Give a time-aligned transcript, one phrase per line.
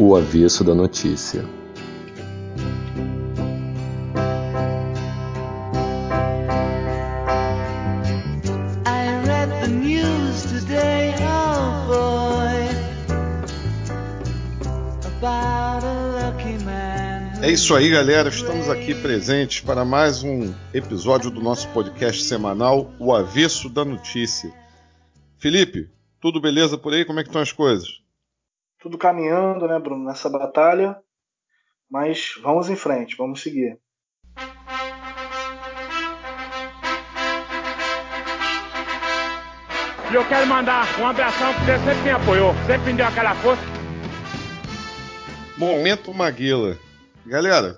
[0.00, 1.44] O avesso da notícia.
[17.42, 18.28] É isso aí, galera.
[18.28, 24.52] Estamos aqui presentes para mais um episódio do nosso podcast semanal, O Avesso da Notícia.
[25.38, 25.90] Felipe,
[26.20, 27.04] tudo beleza por aí?
[27.04, 28.07] Como é que estão as coisas?
[28.80, 30.96] Tudo caminhando, né, Bruno, nessa batalha.
[31.90, 33.78] Mas vamos em frente, vamos seguir.
[40.10, 43.34] E eu quero mandar um abração que você sempre me apoiou, sempre me deu aquela
[43.34, 43.62] força.
[45.58, 46.78] Momento Maguila.
[47.26, 47.76] Galera,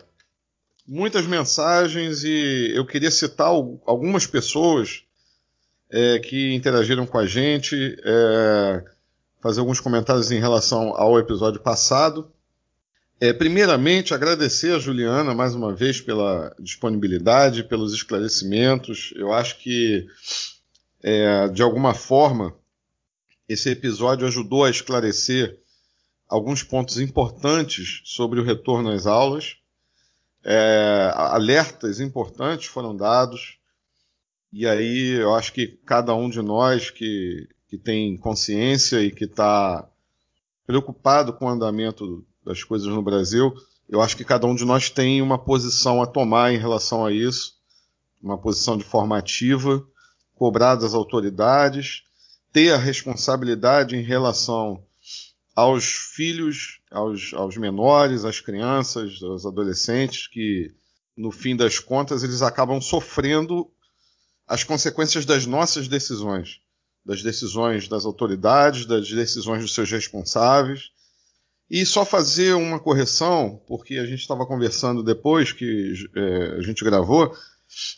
[0.86, 5.02] muitas mensagens e eu queria citar algumas pessoas
[5.90, 8.84] é, que interagiram com a gente, é,
[9.40, 12.30] fazer alguns comentários em relação ao episódio passado.
[13.20, 19.12] É, primeiramente, agradecer a Juliana mais uma vez pela disponibilidade, pelos esclarecimentos.
[19.16, 20.06] Eu acho que,
[21.02, 22.54] é, de alguma forma,
[23.48, 25.58] esse episódio ajudou a esclarecer
[26.28, 29.56] alguns pontos importantes sobre o retorno às aulas.
[30.42, 33.58] É, alertas importantes foram dados.
[34.52, 39.24] E aí eu acho que cada um de nós que, que tem consciência e que
[39.24, 39.88] está
[40.66, 43.54] preocupado com o andamento das coisas no Brasil,
[43.88, 47.12] eu acho que cada um de nós tem uma posição a tomar em relação a
[47.12, 47.54] isso,
[48.20, 49.86] uma posição de formativa,
[50.34, 52.02] cobrar das autoridades,
[52.52, 54.82] ter a responsabilidade em relação
[55.54, 60.74] aos filhos, aos, aos menores, às crianças, aos adolescentes, que
[61.16, 63.70] no fim das contas eles acabam sofrendo
[64.46, 66.60] as consequências das nossas decisões,
[67.04, 70.90] das decisões das autoridades, das decisões dos seus responsáveis.
[71.70, 76.84] E só fazer uma correção, porque a gente estava conversando depois que é, a gente
[76.84, 77.32] gravou.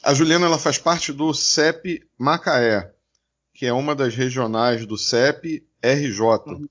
[0.03, 2.93] A Juliana ela faz parte do CEP Macaé,
[3.54, 6.21] que é uma das regionais do CEP RJ.
[6.47, 6.69] Uhum.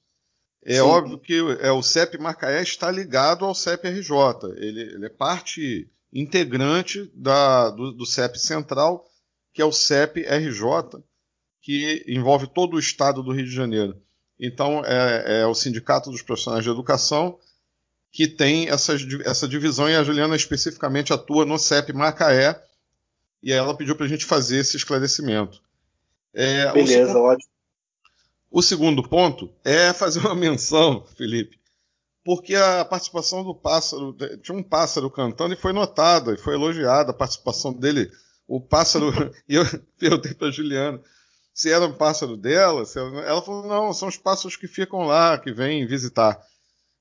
[0.63, 0.81] É Sim.
[0.81, 4.15] óbvio que é, o CEP Macaé está ligado ao CEP RJ.
[4.57, 9.09] Ele, ele é parte integrante da, do, do, CEP Central,
[9.53, 11.01] que é o CEP RJ,
[11.61, 13.95] que envolve todo o estado do Rio de Janeiro.
[14.39, 17.37] Então, é, é o Sindicato dos Profissionais de Educação
[18.11, 22.61] que tem essa, essa divisão, e a Juliana especificamente atua no CEP Macaé,
[23.41, 25.61] e ela pediu para a gente fazer esse esclarecimento.
[26.33, 27.49] É, Beleza, ótimo.
[28.51, 31.57] O segundo ponto é fazer uma menção, Felipe,
[32.23, 37.11] porque a participação do pássaro, tinha um pássaro cantando e foi notada, e foi elogiada
[37.11, 38.11] a participação dele.
[38.45, 39.09] O pássaro,
[39.47, 39.63] e eu
[39.97, 41.01] perguntei para Juliana
[41.53, 45.37] se era um pássaro dela, ela, ela, falou, não, são os pássaros que ficam lá,
[45.37, 46.39] que vêm visitar,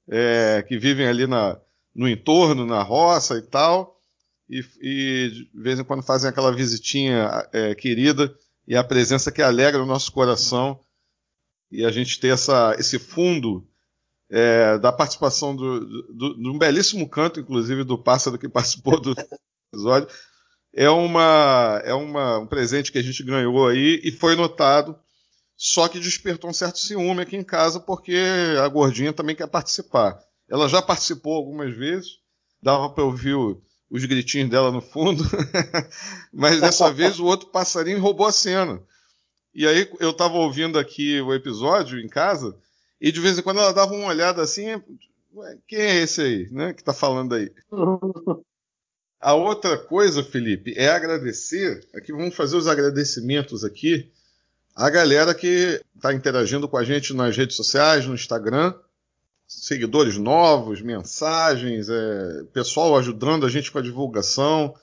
[0.08, 1.60] é, que vivem ali na,
[1.94, 4.00] no entorno, na roça e tal,
[4.48, 8.34] e, e, de vez em quando fazem aquela visitinha é, querida
[8.66, 10.80] e a presença que alegra o nosso coração
[11.70, 13.66] e a gente ter essa, esse fundo
[14.28, 15.80] é, da participação do,
[16.12, 19.14] do, de um belíssimo canto, inclusive, do pássaro que participou do
[19.72, 20.08] episódio.
[20.72, 24.96] É, uma, é uma, um presente que a gente ganhou aí e foi notado,
[25.56, 28.16] só que despertou um certo ciúme aqui em casa, porque
[28.62, 30.18] a gordinha também quer participar.
[30.48, 32.18] Ela já participou algumas vezes,
[32.62, 35.24] dava para ouvir os gritinhos dela no fundo,
[36.32, 38.80] mas dessa vez o outro passarinho roubou a cena.
[39.52, 42.56] E aí eu tava ouvindo aqui o episódio em casa,
[43.00, 44.80] e de vez em quando ela dava uma olhada assim,
[45.66, 47.52] quem é esse aí, né, que tá falando aí?
[49.20, 54.10] A outra coisa, Felipe, é agradecer, aqui vamos fazer os agradecimentos aqui,
[54.74, 58.72] a galera que está interagindo com a gente nas redes sociais, no Instagram,
[59.46, 64.74] seguidores novos, mensagens, é, pessoal ajudando a gente com a divulgação,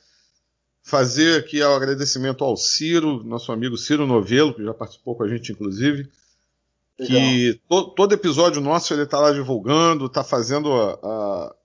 [0.84, 5.28] fazer aqui o agradecimento ao Ciro, nosso amigo Ciro Novelo, que já participou com a
[5.28, 6.10] gente, inclusive.
[7.00, 7.22] Legal.
[7.22, 11.56] Que to, todo episódio nosso ele está lá divulgando, está fazendo a, a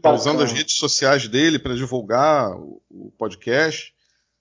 [0.00, 3.94] tá usando as redes sociais dele para divulgar o, o, podcast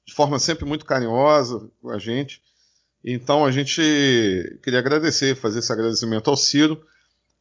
[0.06, 2.42] de forma sempre muito carinhosa com a gente.
[3.04, 3.82] Então a gente
[4.64, 6.82] queria agradecer, fazer esse agradecimento ao Ciro.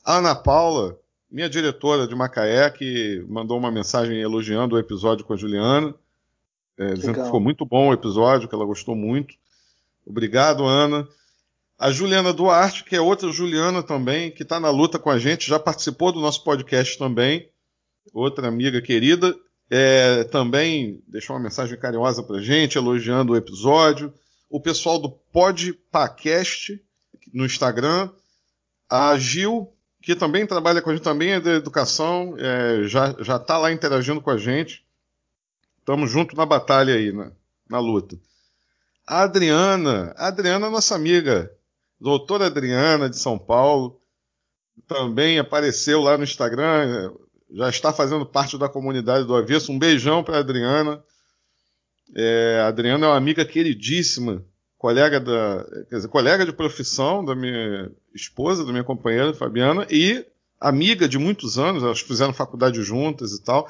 [0.05, 0.99] A Ana Paula,
[1.31, 5.95] minha diretora de Macaé, que mandou uma mensagem elogiando o episódio com a Juliana.
[6.79, 9.35] É, dizendo que ficou muito bom o episódio, que ela gostou muito.
[10.05, 11.09] Obrigado, Ana.
[11.79, 15.49] A Juliana Duarte, que é outra Juliana também, que está na luta com a gente,
[15.49, 17.49] já participou do nosso podcast também.
[18.13, 19.35] Outra amiga querida.
[19.69, 24.13] É, também deixou uma mensagem carinhosa para gente, elogiando o episódio.
[24.49, 26.81] O pessoal do Podpacast
[27.33, 28.11] no Instagram.
[28.89, 33.59] A Gil, que também trabalha com a gente, também é da educação, é, já está
[33.59, 34.87] lá interagindo com a gente.
[35.81, 37.33] Estamos juntos na batalha aí, na,
[37.69, 38.17] na luta.
[39.07, 41.51] A Adriana, a Adriana é nossa amiga,
[42.01, 44.01] doutora Adriana de São Paulo,
[44.87, 47.13] também apareceu lá no Instagram,
[47.57, 49.73] já está fazendo parte da comunidade do Avesso.
[49.73, 51.03] Um beijão para a Adriana.
[52.15, 54.45] É, a Adriana é uma amiga queridíssima,
[54.77, 60.25] colega da, quer dizer, colega de profissão da minha esposa, da minha companheira Fabiana, e
[60.61, 63.69] amiga de muitos anos, elas fizeram faculdade juntas e tal,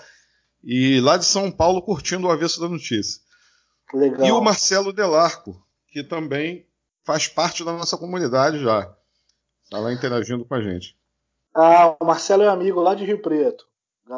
[0.63, 3.23] e lá de São Paulo curtindo o avesso da notícia.
[3.95, 4.27] Legal.
[4.27, 6.67] E o Marcelo Delarco, que também
[7.05, 8.93] faz parte da nossa comunidade já.
[9.65, 10.97] Está lá interagindo com a gente.
[11.55, 13.67] Ah, o Marcelo é amigo lá de Rio Preto.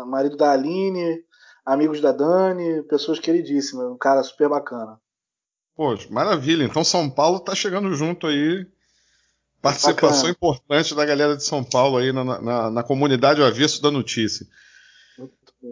[0.06, 1.24] Marido da Aline,
[1.64, 4.98] amigos da Dani, pessoas queridíssimas, um cara super bacana.
[5.74, 6.64] Pô, maravilha.
[6.64, 8.66] Então São Paulo tá chegando junto aí.
[9.60, 10.30] Participação Bacana.
[10.30, 14.46] importante da galera de São Paulo aí na, na, na comunidade Avesso da Notícia.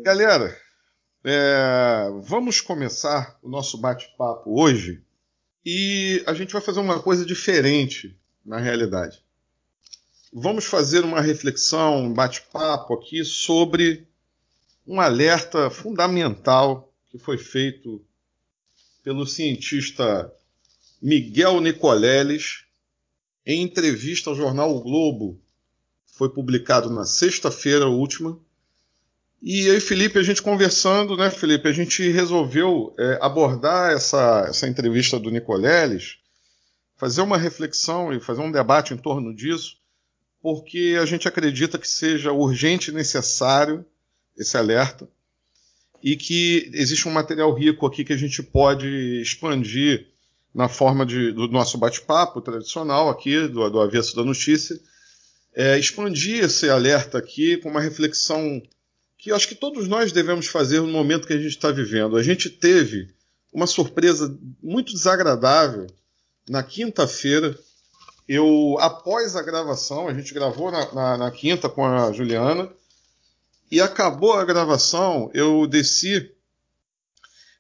[0.03, 0.57] Galera,
[1.25, 5.03] é, vamos começar o nosso bate-papo hoje
[5.65, 9.26] e a gente vai fazer uma coisa diferente na realidade.
[10.39, 14.07] Vamos fazer uma reflexão, um bate-papo aqui sobre
[14.87, 18.05] um alerta fundamental que foi feito
[19.03, 20.31] pelo cientista
[21.01, 22.67] Miguel Nicoleles
[23.47, 25.41] em entrevista ao jornal o Globo.
[26.05, 28.39] Foi publicado na sexta-feira última.
[29.41, 34.69] E aí, Felipe, a gente conversando, né, Felipe, a gente resolveu é, abordar essa, essa
[34.69, 36.19] entrevista do Nicoleles,
[36.95, 39.79] fazer uma reflexão e fazer um debate em torno disso,
[40.47, 43.85] porque a gente acredita que seja urgente e necessário
[44.39, 45.09] esse alerta
[46.01, 48.87] e que existe um material rico aqui que a gente pode
[49.21, 50.07] expandir
[50.55, 54.79] na forma de, do nosso bate-papo tradicional aqui, do, do avesso da notícia,
[55.53, 58.63] é, expandir esse alerta aqui com uma reflexão
[59.19, 62.17] que eu acho que todos nós devemos fazer no momento que a gente está vivendo.
[62.17, 63.13] A gente teve
[63.53, 65.89] uma surpresa muito desagradável
[66.49, 67.59] na quinta-feira.
[68.29, 72.71] Eu, após a gravação, a gente gravou na, na, na quinta com a Juliana,
[73.71, 76.33] e acabou a gravação, eu desci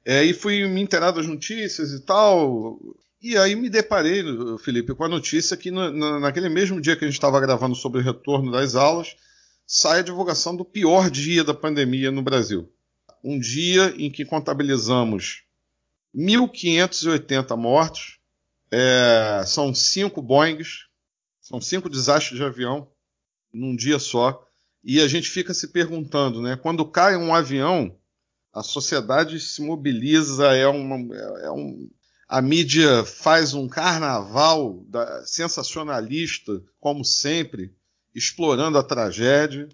[0.04, 2.78] é, e fui me inteirar das notícias e tal.
[3.20, 4.22] E aí me deparei,
[4.58, 7.74] Felipe, com a notícia que no, na, naquele mesmo dia que a gente estava gravando
[7.74, 9.16] sobre o retorno das aulas,
[9.66, 12.70] sai a divulgação do pior dia da pandemia no Brasil.
[13.24, 15.42] Um dia em que contabilizamos
[16.14, 18.15] 1.580 mortos,
[18.70, 20.86] é, são cinco Boeings,
[21.40, 22.90] são cinco desastres de avião
[23.52, 24.44] num dia só.
[24.82, 26.56] E a gente fica se perguntando, né?
[26.56, 27.98] Quando cai um avião,
[28.52, 31.90] a sociedade se mobiliza, é, uma, é um,
[32.28, 37.74] a mídia faz um carnaval da, sensacionalista, como sempre,
[38.14, 39.68] explorando a tragédia,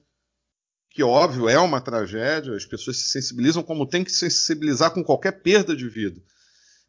[0.91, 5.03] que óbvio é uma tragédia, as pessoas se sensibilizam como tem que se sensibilizar com
[5.03, 6.21] qualquer perda de vida.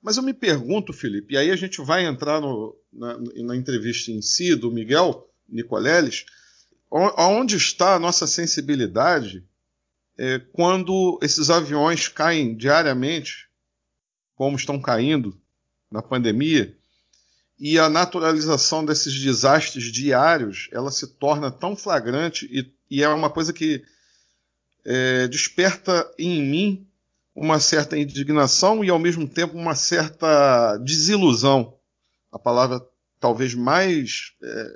[0.04, 4.12] Mas eu me pergunto, Felipe, e aí a gente vai entrar no, na, na entrevista
[4.12, 6.26] em si do Miguel Nicoleles,
[6.96, 9.44] Onde está a nossa sensibilidade
[10.16, 13.50] é, quando esses aviões caem diariamente,
[14.36, 15.36] como estão caindo
[15.90, 16.78] na pandemia,
[17.58, 23.30] e a naturalização desses desastres diários ela se torna tão flagrante e, e é uma
[23.32, 23.84] coisa que
[24.86, 26.88] é, desperta em mim
[27.36, 31.78] uma certa indignação e ao mesmo tempo uma certa desilusão.
[32.32, 32.82] A palavra
[33.20, 34.68] talvez mais é,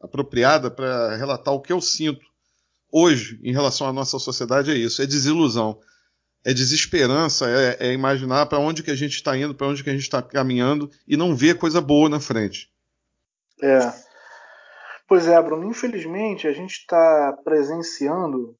[0.00, 2.24] apropriada para relatar o que eu sinto
[2.90, 5.80] hoje em relação à nossa sociedade é isso: é desilusão,
[6.44, 9.90] é desesperança, é, é imaginar para onde que a gente está indo, para onde que
[9.90, 12.70] a gente está caminhando e não ver coisa boa na frente.
[13.62, 13.92] É.
[15.06, 15.64] Pois é, Bruno.
[15.68, 18.56] Infelizmente a gente está presenciando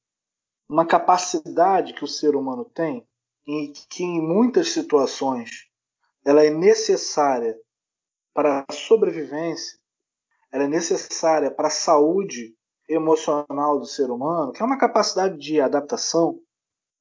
[0.69, 3.05] uma capacidade que o ser humano tem
[3.45, 5.67] e que em muitas situações
[6.25, 7.57] ela é necessária
[8.33, 9.77] para a sobrevivência
[10.53, 12.55] ela é necessária para a saúde
[12.87, 16.39] emocional do ser humano, que é uma capacidade de adaptação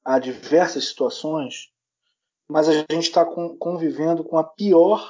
[0.02, 1.70] a diversas situações,
[2.48, 5.06] mas a gente está convivendo com a pior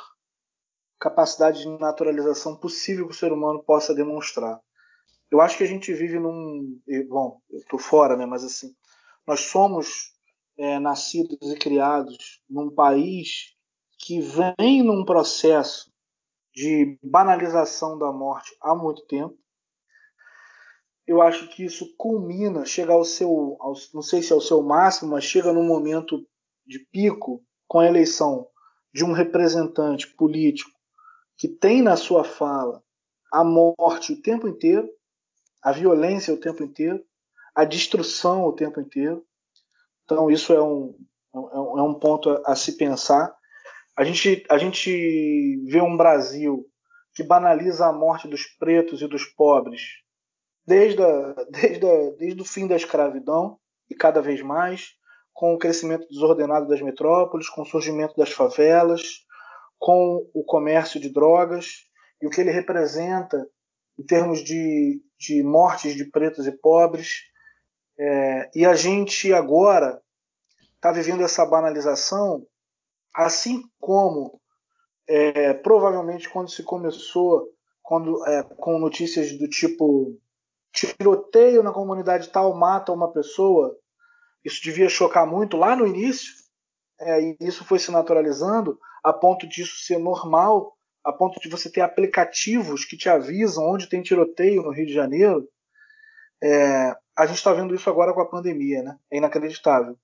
[0.98, 4.60] capacidade de naturalização possível que o ser humano possa demonstrar.
[5.30, 6.80] Eu acho que a gente vive num.
[7.08, 8.26] Bom, eu estou fora, né?
[8.26, 8.74] Mas assim,
[9.26, 10.12] nós somos
[10.56, 13.54] é, nascidos e criados num país
[13.98, 15.92] que vem num processo
[16.54, 19.36] de banalização da morte há muito tempo.
[21.06, 24.62] Eu acho que isso culmina, chega ao seu, ao, não sei se é o seu
[24.62, 26.26] máximo, mas chega num momento
[26.66, 28.46] de pico com a eleição
[28.92, 30.70] de um representante político
[31.36, 32.82] que tem na sua fala
[33.32, 34.88] a morte o tempo inteiro,
[35.62, 37.02] a violência o tempo inteiro,
[37.54, 39.24] a destruição o tempo inteiro.
[40.12, 40.94] Então, isso é um,
[41.34, 43.34] é um ponto a, a se pensar.
[43.96, 46.66] A gente, a gente vê um Brasil
[47.14, 49.82] que banaliza a morte dos pretos e dos pobres
[50.66, 53.58] desde, a, desde, a, desde o fim da escravidão
[53.90, 54.90] e cada vez mais,
[55.32, 59.02] com o crescimento desordenado das metrópoles, com o surgimento das favelas,
[59.78, 61.66] com o comércio de drogas
[62.20, 63.44] e o que ele representa
[63.98, 67.22] em termos de, de mortes de pretos e pobres.
[68.04, 70.02] É, e a gente agora
[70.74, 72.44] está vivendo essa banalização,
[73.14, 74.40] assim como
[75.08, 77.48] é, provavelmente quando se começou
[77.80, 80.18] quando, é, com notícias do tipo
[80.72, 83.78] tiroteio na comunidade tal mata uma pessoa,
[84.44, 86.32] isso devia chocar muito lá no início,
[87.00, 91.70] é, e isso foi se naturalizando a ponto disso ser normal, a ponto de você
[91.70, 95.48] ter aplicativos que te avisam onde tem tiroteio no Rio de Janeiro.
[96.42, 98.98] É, a gente está vendo isso agora com a pandemia, né?
[99.10, 99.98] É inacreditável.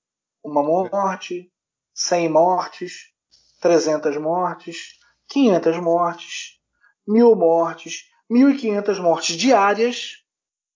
[0.44, 1.50] Uma morte,
[1.94, 3.12] 100 mortes,
[3.60, 4.98] 300 mortes,
[5.28, 6.60] 500 mortes,
[7.06, 10.24] mil mortes, 1.500 mortes diárias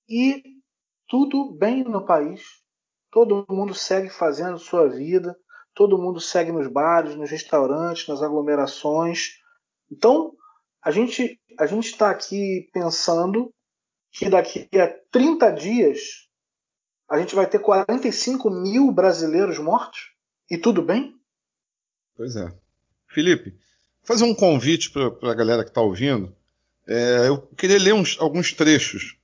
[0.09, 0.43] e
[1.07, 2.43] tudo bem no país.
[3.11, 5.37] Todo mundo segue fazendo sua vida,
[5.75, 9.39] todo mundo segue nos bares, nos restaurantes, nas aglomerações.
[9.91, 10.33] Então,
[10.83, 13.53] a gente a gente está aqui pensando
[14.13, 16.29] que daqui a 30 dias
[17.09, 20.13] a gente vai ter 45 mil brasileiros mortos
[20.51, 21.17] e tudo bem?
[22.17, 22.53] Pois é.
[23.09, 23.55] Felipe,
[24.03, 26.35] fazer um convite para a galera que está ouvindo.
[26.87, 29.17] É, eu queria ler uns, alguns trechos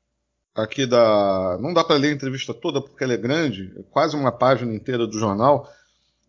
[0.55, 1.59] aqui da.
[1.61, 4.75] Não dá para ler a entrevista toda porque ela é grande, é quase uma página
[4.75, 5.71] inteira do jornal,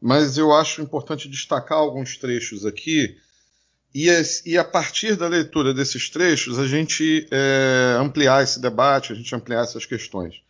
[0.01, 3.17] mas eu acho importante destacar alguns trechos aqui.
[3.93, 4.07] E,
[4.45, 9.33] e a partir da leitura desses trechos, a gente é, ampliar esse debate, a gente
[9.33, 10.41] ampliar essas questões.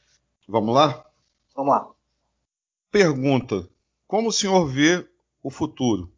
[0.48, 1.06] Vamos lá?
[1.56, 1.90] Vamos lá.
[2.92, 3.68] Pergunta:
[4.08, 5.08] Como o senhor vê
[5.42, 6.12] o futuro?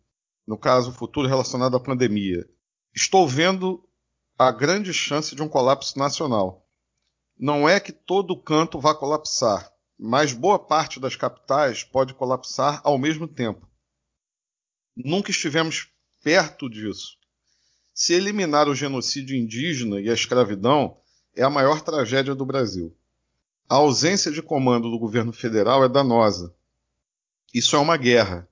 [0.52, 2.48] no caso, o futuro relacionado à pandemia.
[2.94, 3.88] Estou vendo
[4.38, 6.68] a grande chance de um colapso nacional.
[7.38, 12.98] Não é que todo canto vá colapsar, mas boa parte das capitais pode colapsar ao
[12.98, 13.68] mesmo tempo.
[14.96, 15.91] Nunca estivemos
[16.22, 17.18] perto disso.
[17.94, 20.98] Se eliminar o genocídio indígena e a escravidão
[21.36, 22.96] é a maior tragédia do Brasil.
[23.70, 26.54] A ausência de comando do governo federal é danosa.
[27.54, 28.48] Isso é uma guerra.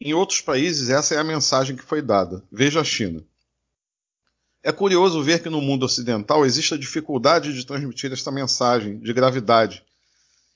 [0.00, 2.42] Em outros países, essa é a mensagem que foi dada.
[2.50, 3.24] Veja a China.
[4.62, 9.12] É curioso ver que no mundo ocidental existe a dificuldade de transmitir esta mensagem de
[9.12, 9.84] gravidade.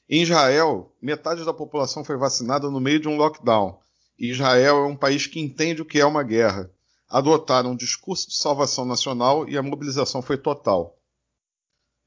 [0.09, 3.81] Em Israel, metade da população foi vacinada no meio de um lockdown.
[4.19, 6.71] Israel é um país que entende o que é uma guerra.
[7.09, 10.99] Adotaram um discurso de salvação nacional e a mobilização foi total.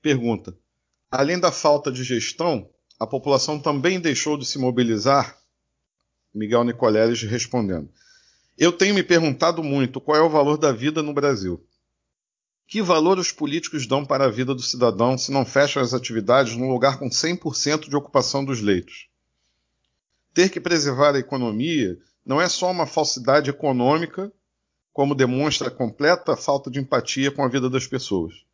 [0.02, 0.58] Pergunta:
[1.12, 5.38] Além da falta de gestão, a população também deixou de se mobilizar
[6.34, 7.90] Miguel Nicoleles respondendo.
[8.58, 11.66] Eu tenho me perguntado muito qual é o valor da vida no Brasil.
[12.68, 16.56] Que valor os políticos dão para a vida do cidadão se não fecham as atividades
[16.56, 19.09] num lugar com 100% de ocupação dos leitos?
[20.34, 24.32] Ter que preservar a economia não é só uma falsidade econômica,
[24.94, 28.46] como demonstra a completa falta de empatia com a vida das pessoas.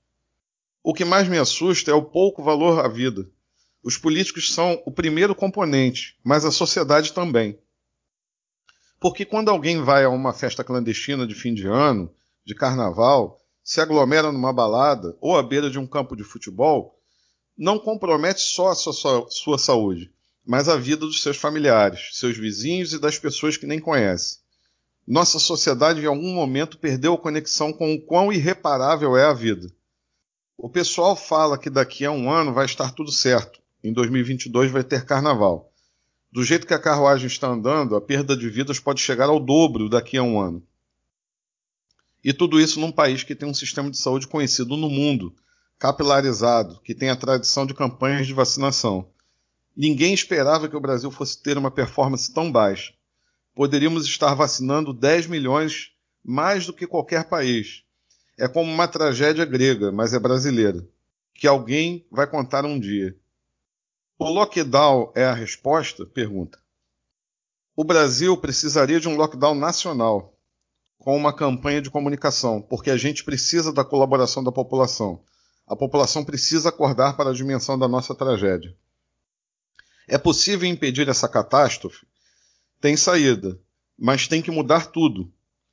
[0.84, 3.28] O que mais me assusta é o pouco valor à vida.
[3.84, 7.60] Os políticos são o primeiro componente, mas a sociedade também.
[9.00, 12.14] Porque quando alguém vai a uma festa clandestina de fim de ano,
[12.46, 17.00] de carnaval, se aglomera numa balada ou à beira de um campo de futebol,
[17.58, 20.14] não compromete só a sua, sua saúde,
[20.46, 24.40] mas a vida dos seus familiares, seus vizinhos e das pessoas que nem conhece.
[25.08, 29.72] Nossa sociedade em algum momento perdeu a conexão com o quão irreparável é a vida.
[30.58, 33.62] O pessoal fala que daqui a um ano vai estar tudo certo.
[33.84, 35.72] Em 2022 vai ter carnaval.
[36.32, 39.88] Do jeito que a carruagem está andando, a perda de vidas pode chegar ao dobro
[39.88, 40.66] daqui a um ano.
[42.24, 45.36] E tudo isso num país que tem um sistema de saúde conhecido no mundo,
[45.78, 49.08] capilarizado, que tem a tradição de campanhas de vacinação.
[49.76, 52.94] Ninguém esperava que o Brasil fosse ter uma performance tão baixa.
[53.54, 55.92] Poderíamos estar vacinando 10 milhões
[56.24, 57.84] mais do que qualquer país.
[58.38, 60.86] É como uma tragédia grega, mas é brasileira,
[61.34, 63.16] que alguém vai contar um dia.
[64.18, 66.06] O lockdown é a resposta?
[66.06, 66.58] Pergunta.
[67.76, 70.38] O Brasil precisaria de um lockdown nacional,
[70.98, 75.22] com uma campanha de comunicação, porque a gente precisa da colaboração da população.
[75.68, 78.74] A população precisa acordar para a dimensão da nossa tragédia.
[80.08, 82.06] É possível impedir essa catástrofe?
[82.80, 83.60] Tem saída,
[83.98, 85.32] mas tem que mudar tudo.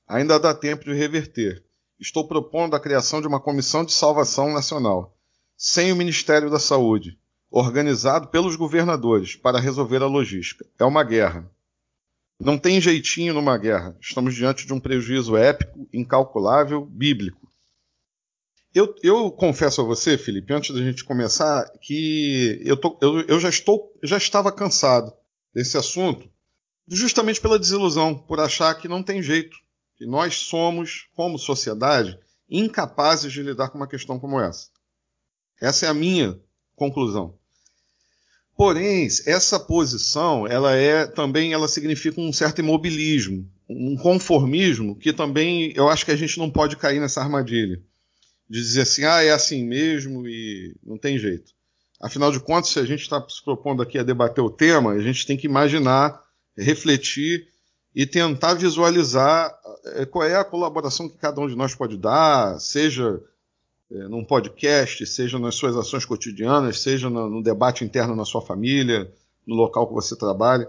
[0.08, 1.62] Ainda dá tempo de reverter.
[2.00, 5.16] Estou propondo a criação de uma comissão de salvação nacional
[5.64, 7.16] sem o Ministério da Saúde,
[7.48, 10.66] organizado pelos governadores para resolver a logística.
[10.76, 11.48] É uma guerra.
[12.40, 13.96] Não tem jeitinho numa guerra.
[14.00, 17.51] Estamos diante de um prejuízo épico, incalculável, bíblico.
[18.74, 23.38] Eu, eu, confesso a você, Felipe, antes da gente começar, que eu, tô, eu, eu
[23.38, 25.12] já, estou, já estava cansado
[25.54, 26.26] desse assunto,
[26.88, 29.54] justamente pela desilusão, por achar que não tem jeito,
[29.96, 34.68] que nós somos, como sociedade, incapazes de lidar com uma questão como essa.
[35.60, 36.40] Essa é a minha
[36.74, 37.34] conclusão.
[38.56, 45.74] Porém, essa posição, ela é também, ela significa um certo imobilismo, um conformismo que também
[45.76, 47.82] eu acho que a gente não pode cair nessa armadilha
[48.52, 51.54] de dizer assim, ah, é assim mesmo e não tem jeito.
[51.98, 54.98] Afinal de contas, se a gente está se propondo aqui a debater o tema, a
[54.98, 56.22] gente tem que imaginar,
[56.54, 57.48] refletir
[57.94, 62.60] e tentar visualizar eh, qual é a colaboração que cada um de nós pode dar,
[62.60, 63.22] seja
[63.90, 68.42] é, num podcast, seja nas suas ações cotidianas, seja no, no, debate interno na sua
[68.42, 69.10] família,
[69.46, 70.68] no local que você trabalha.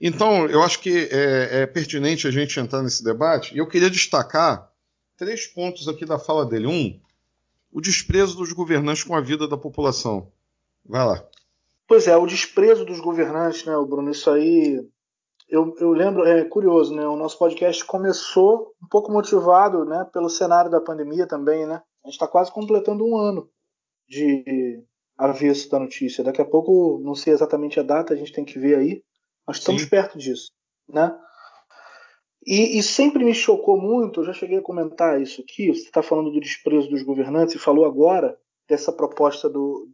[0.00, 3.88] Então, eu acho que é, é pertinente a gente entrar nesse debate e eu queria
[3.88, 4.72] destacar
[5.16, 6.66] três pontos aqui da fala dele.
[6.66, 7.00] Um,
[7.72, 10.30] o desprezo dos governantes com a vida da população.
[10.84, 11.26] Vai lá.
[11.88, 14.10] Pois é, o desprezo dos governantes, né, Bruno?
[14.10, 14.86] Isso aí.
[15.48, 17.06] Eu, eu lembro, é curioso, né?
[17.06, 21.82] O nosso podcast começou um pouco motivado né, pelo cenário da pandemia também, né?
[22.04, 23.48] A gente está quase completando um ano
[24.08, 24.82] de
[25.16, 26.24] avesso da notícia.
[26.24, 29.02] Daqui a pouco, não sei exatamente a data, a gente tem que ver aí,
[29.46, 29.88] mas estamos Sim.
[29.88, 30.50] perto disso,
[30.88, 31.14] né?
[32.44, 36.02] E, e, sempre me chocou muito, eu já cheguei a comentar isso aqui, você está
[36.02, 38.36] falando do desprezo dos governantes e falou agora
[38.68, 39.88] dessa proposta do,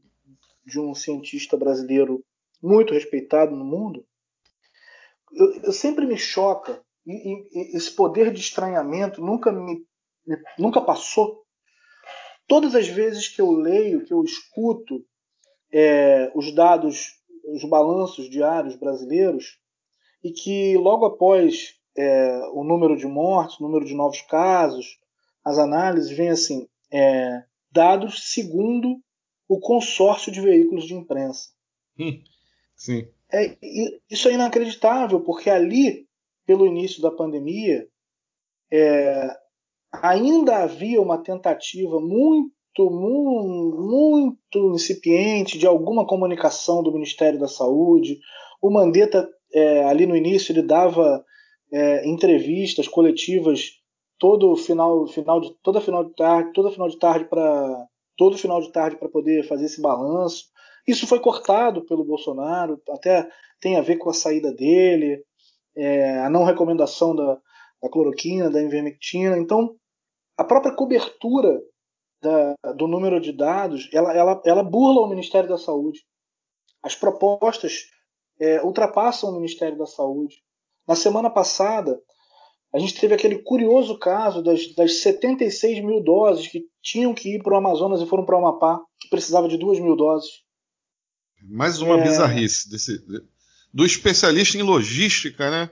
[0.65, 2.25] de um cientista brasileiro
[2.63, 4.05] muito respeitado no mundo.
[5.33, 7.13] Eu, eu sempre me choca, e,
[7.53, 9.87] e, esse poder de estranhamento nunca me
[10.59, 11.43] nunca passou.
[12.47, 15.05] Todas as vezes que eu leio, que eu escuto
[15.73, 19.59] é, os dados, os balanços diários brasileiros,
[20.23, 25.01] e que logo após é, o número de mortes, o número de novos casos,
[25.45, 29.01] as análises vêm assim, é, dados segundo
[29.49, 31.49] o consórcio de veículos de imprensa.
[31.99, 32.23] Hum,
[32.77, 33.09] sim.
[33.33, 33.57] É,
[34.09, 36.07] isso é inacreditável, porque ali,
[36.47, 37.89] pelo início da pandemia,
[38.71, 39.37] é,
[39.91, 48.21] ainda havia uma tentativa muito, muito, muito incipiente de alguma comunicação do Ministério da Saúde.
[48.63, 51.25] O Mandetta, é, ali no início, ele dava
[51.73, 53.79] é, entrevistas coletivas
[54.19, 58.61] todo final, final de toda final de tarde, toda final de tarde para todo final
[58.61, 60.47] de tarde para poder fazer esse balanço.
[60.87, 63.29] Isso foi cortado pelo Bolsonaro, até
[63.61, 65.23] tem a ver com a saída dele,
[65.77, 67.39] é, a não recomendação da,
[67.83, 69.39] da cloroquina, da invermectina.
[69.39, 69.77] Então,
[70.37, 71.61] a própria cobertura
[72.21, 76.01] da, do número de dados, ela, ela, ela burla o Ministério da Saúde.
[76.83, 77.89] As propostas
[78.41, 80.43] é, ultrapassam o Ministério da Saúde.
[80.89, 82.01] Na semana passada,
[82.75, 87.43] a gente teve aquele curioso caso das, das 76 mil doses que tinham que ir
[87.43, 90.31] para o Amazonas e foram para o Amapá, que precisava de 2 mil doses.
[91.43, 92.03] Mais uma é...
[92.03, 92.99] bizarrice desse,
[93.73, 95.71] do especialista em logística, né?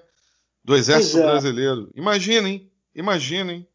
[0.62, 1.22] Do Exército é.
[1.22, 1.90] Brasileiro.
[1.94, 3.66] Imaginem, imaginem.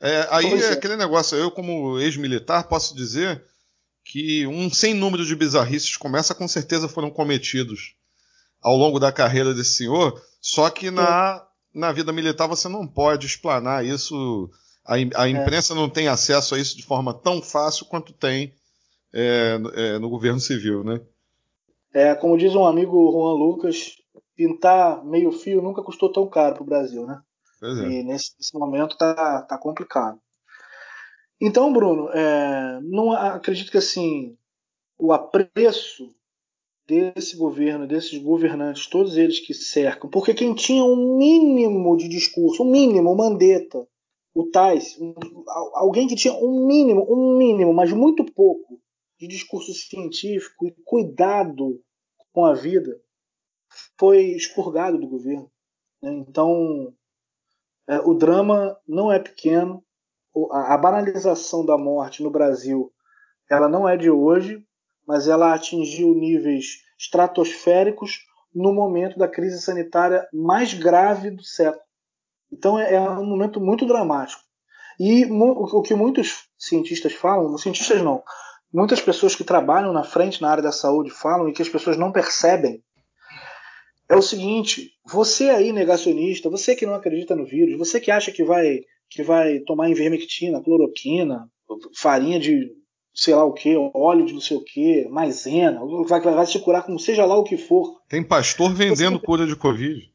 [0.00, 3.44] É, aí é, é aquele negócio, eu como ex-militar posso dizer
[4.02, 7.94] que um sem número de bizarrices começa com certeza foram cometidos
[8.62, 13.26] ao longo da carreira desse senhor, só que na, na vida militar você não pode
[13.26, 14.50] explanar isso.
[14.84, 15.30] A, a é.
[15.30, 15.76] imprensa é.
[15.76, 18.54] não tem acesso a isso de forma tão fácil quanto tem
[19.12, 21.00] é, é, no governo civil, né?
[21.92, 23.96] É, como diz um amigo Juan Lucas,
[24.36, 27.20] pintar meio fio nunca custou tão caro para o Brasil, né?
[27.62, 27.66] É.
[27.66, 30.18] E nesse, nesse, momento tá, tá complicado.
[31.40, 34.36] Então, Bruno, é, não acredito que assim
[34.98, 36.14] o apreço
[36.90, 42.64] desse governo, desses governantes, todos eles que cercam, porque quem tinha um mínimo de discurso,
[42.64, 43.86] um mínimo, o Mandetta,
[44.34, 45.14] o Tais, um,
[45.74, 48.80] alguém que tinha um mínimo, um mínimo, mas muito pouco
[49.20, 51.80] de discurso científico e cuidado
[52.32, 53.00] com a vida,
[53.96, 55.48] foi expurgado do governo.
[56.02, 56.12] Né?
[56.12, 56.92] Então,
[57.88, 59.84] é, o drama não é pequeno,
[60.50, 62.92] a, a banalização da morte no Brasil,
[63.48, 64.64] ela não é de hoje,
[65.10, 68.20] mas ela atingiu níveis estratosféricos
[68.54, 71.82] no momento da crise sanitária mais grave do século.
[72.52, 74.40] Então é, é um momento muito dramático.
[75.00, 78.22] E o que muitos cientistas falam, cientistas não,
[78.72, 81.96] muitas pessoas que trabalham na frente na área da saúde falam e que as pessoas
[81.96, 82.80] não percebem
[84.08, 88.30] é o seguinte: você aí negacionista, você que não acredita no vírus, você que acha
[88.30, 91.50] que vai que vai tomar invermectina, cloroquina,
[91.96, 92.70] farinha de
[93.20, 95.78] sei lá o que, óleo de não sei o que, maisena,
[96.08, 98.00] vai, vai, vai se curar com seja lá o que for.
[98.08, 99.26] Tem pastor vendendo Você...
[99.26, 100.10] cura de Covid.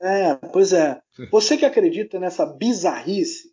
[0.00, 1.02] É, pois é.
[1.32, 3.52] Você que acredita nessa bizarrice,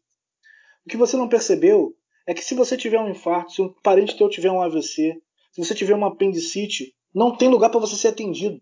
[0.85, 4.15] o que você não percebeu é que se você tiver um infarto, se um parente
[4.15, 5.19] teu tiver um AVC,
[5.51, 8.61] se você tiver uma apendicite, não tem lugar para você ser atendido.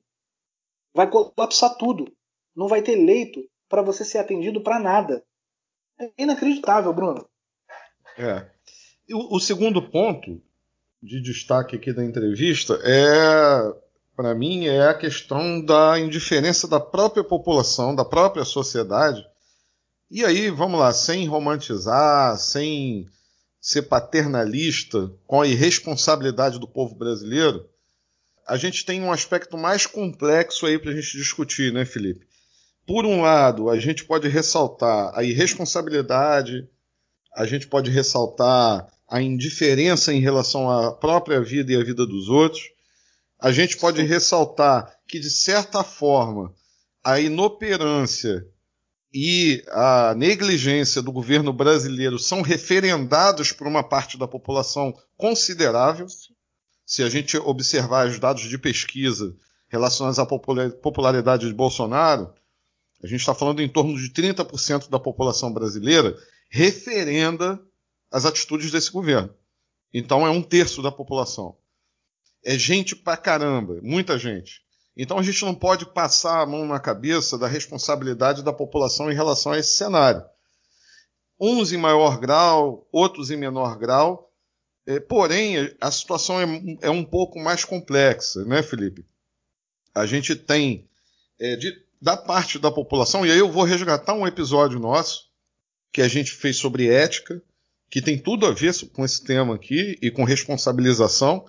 [0.93, 2.09] Vai colapsar tudo.
[2.55, 5.21] Não vai ter leito para você ser atendido para nada.
[5.99, 7.27] É inacreditável, Bruno.
[8.17, 8.49] É.
[9.11, 10.41] O, o segundo ponto
[11.01, 13.73] de destaque aqui da entrevista é,
[14.19, 19.25] para mim, é a questão da indiferença da própria população, da própria sociedade.
[20.11, 23.07] E aí, vamos lá, sem romantizar, sem
[23.61, 27.65] ser paternalista com a irresponsabilidade do povo brasileiro,
[28.45, 32.27] a gente tem um aspecto mais complexo aí para a gente discutir, né, Felipe?
[32.85, 36.67] Por um lado, a gente pode ressaltar a irresponsabilidade,
[37.33, 42.29] a gente pode ressaltar a indiferença em relação à própria vida e à vida dos
[42.29, 42.61] outros.
[43.39, 46.53] A gente pode ressaltar que, de certa forma,
[47.03, 48.45] a inoperância
[49.11, 56.05] e a negligência do governo brasileiro são referendados por uma parte da população considerável.
[56.85, 59.35] Se a gente observar os dados de pesquisa
[59.67, 62.31] relacionados à popularidade de Bolsonaro,
[63.03, 66.15] a gente está falando em torno de 30% da população brasileira
[66.51, 67.59] referenda
[68.11, 69.33] as atitudes desse governo.
[69.93, 71.57] Então é um terço da população.
[72.43, 74.61] É gente pra caramba, muita gente.
[74.95, 79.15] Então a gente não pode passar a mão na cabeça da responsabilidade da população em
[79.15, 80.23] relação a esse cenário.
[81.39, 84.29] Uns em maior grau, outros em menor grau.
[84.85, 86.45] É, porém, a situação é,
[86.81, 89.05] é, um pouco mais complexa, né, Felipe?
[89.93, 90.89] A gente tem,
[91.39, 95.29] é, de, da parte da população, e aí eu vou resgatar um episódio nosso
[95.91, 97.41] que a gente fez sobre ética,
[97.89, 101.45] que tem tudo a ver com esse tema aqui e com responsabilização,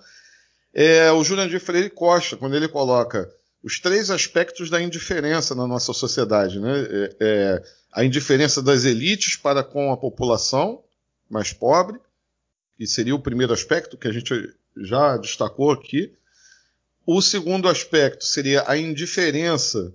[0.73, 3.29] é o Jurandir Freire Costa, quando ele coloca
[3.63, 6.59] os três aspectos da indiferença na nossa sociedade.
[6.59, 6.71] Né?
[6.79, 10.83] É, é, a indiferença das elites para com a população
[11.29, 11.99] mais pobre,
[12.77, 14.33] que seria o primeiro aspecto que a gente
[14.77, 16.11] já destacou aqui.
[17.05, 19.93] O segundo aspecto seria a indiferença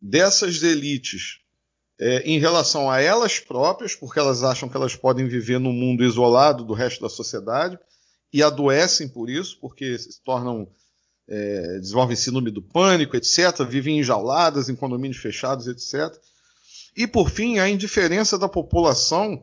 [0.00, 1.40] dessas elites
[2.00, 6.04] é, em relação a elas próprias, porque elas acham que elas podem viver num mundo
[6.04, 7.78] isolado do resto da sociedade
[8.32, 10.68] e adoecem por isso, porque se tornam
[11.28, 16.16] é, desenvolvem síndrome do pânico, etc., vivem enjauladas em condomínios fechados, etc.
[16.96, 19.42] E, por fim, a indiferença da população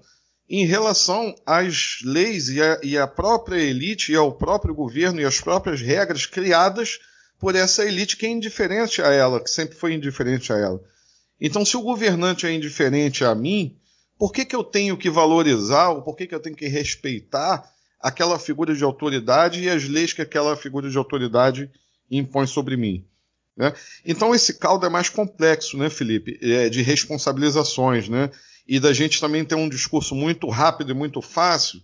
[0.50, 5.26] em relação às leis e, a, e à própria elite e ao próprio governo e
[5.26, 7.00] às próprias regras criadas
[7.40, 10.82] por essa elite que é indiferente a ela, que sempre foi indiferente a ela.
[11.40, 13.78] Então, se o governante é indiferente a mim,
[14.18, 17.70] por que, que eu tenho que valorizar ou por que, que eu tenho que respeitar
[18.00, 21.70] aquela figura de autoridade e as leis que aquela figura de autoridade
[22.10, 23.06] impõe sobre mim?
[23.58, 23.74] Né?
[24.06, 26.38] Então, esse caldo é mais complexo, né, Felipe?
[26.42, 28.30] É de responsabilizações, né?
[28.68, 31.80] E da gente também ter um discurso muito rápido e muito fácil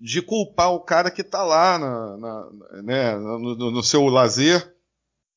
[0.00, 4.75] de culpar o cara que está lá na, na, né, no, no seu lazer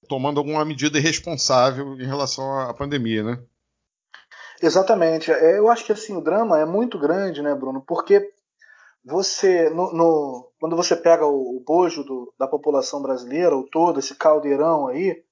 [0.07, 3.43] tomando alguma medida irresponsável em relação à pandemia, né?
[4.61, 5.31] Exatamente.
[5.31, 7.81] É, eu acho que assim o drama é muito grande, né, Bruno?
[7.81, 8.33] Porque
[9.03, 13.99] você, no, no quando você pega o, o bojo do, da população brasileira, ou todo
[13.99, 15.23] esse caldeirão aí,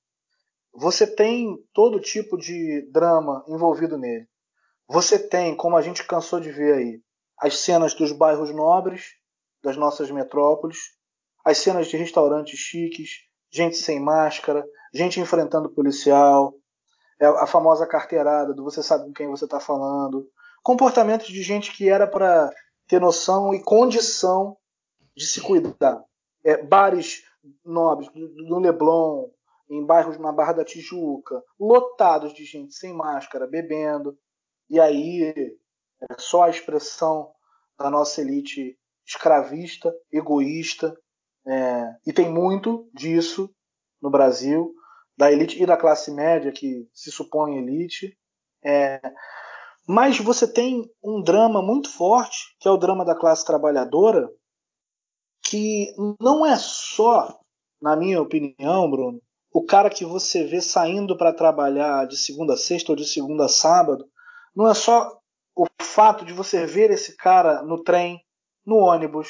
[0.74, 4.28] você tem todo tipo de drama envolvido nele.
[4.88, 7.02] Você tem, como a gente cansou de ver aí,
[7.40, 9.16] as cenas dos bairros nobres
[9.62, 10.78] das nossas metrópoles,
[11.44, 16.54] as cenas de restaurantes chiques, gente sem máscara, gente enfrentando policial,
[17.20, 20.30] é a famosa carteirada do você sabe com quem você está falando,
[20.64, 22.52] comportamentos de gente que era para
[22.88, 24.58] ter noção e condição
[25.16, 26.04] de se cuidar.
[26.44, 27.24] É, bares
[27.66, 29.30] nobres no Leblon,
[29.70, 34.18] em bairros na Barra da Tijuca, lotados de gente sem máscara, bebendo.
[34.70, 35.58] E aí
[36.02, 37.32] é só a expressão
[37.78, 40.98] da nossa elite escravista, egoísta,
[41.48, 43.50] é, e tem muito disso
[44.02, 44.74] no Brasil,
[45.18, 48.18] da elite e da classe média, que se supõe elite.
[48.64, 49.00] É,
[49.88, 54.30] mas você tem um drama muito forte, que é o drama da classe trabalhadora,
[55.42, 57.40] que não é só,
[57.82, 59.22] na minha opinião, Bruno,
[59.54, 63.46] o cara que você vê saindo para trabalhar de segunda a sexta ou de segunda
[63.46, 64.06] a sábado,
[64.54, 65.18] não é só
[65.56, 68.22] o fato de você ver esse cara no trem,
[68.66, 69.30] no ônibus,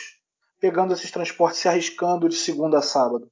[0.59, 3.29] pegando esses transportes, se arriscando de segunda a sábado.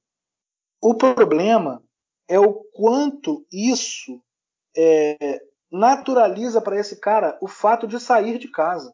[0.82, 1.84] O problema
[2.28, 4.22] é o quanto isso
[4.76, 8.94] é, naturaliza para esse cara o fato de sair de casa.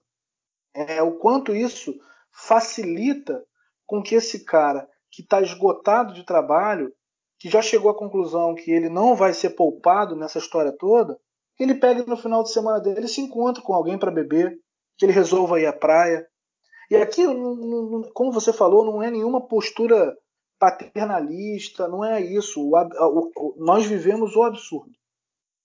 [0.74, 1.94] É o quanto isso
[2.32, 3.44] facilita
[3.86, 6.94] com que esse cara que está esgotado de trabalho,
[7.38, 11.20] que já chegou à conclusão que ele não vai ser poupado nessa história toda,
[11.60, 14.58] ele pegue no final de semana dele e se encontre com alguém para beber,
[14.98, 16.26] que ele resolva ir à praia.
[16.92, 17.24] E aqui,
[18.14, 20.14] como você falou, não é nenhuma postura
[20.60, 22.62] paternalista, não é isso.
[22.62, 24.92] O, o, o, nós vivemos o absurdo.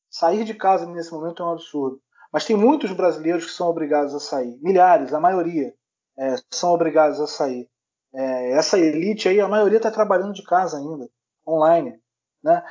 [0.09, 2.01] Sair de casa nesse momento é um absurdo.
[2.33, 4.57] Mas tem muitos brasileiros que são obrigados a sair.
[4.63, 5.75] Milhares, a maioria,
[6.17, 7.69] é, são obrigados a sair.
[8.15, 11.11] É, essa elite aí, a maioria está trabalhando de casa ainda,
[11.45, 12.01] online.
[12.41, 12.63] Né?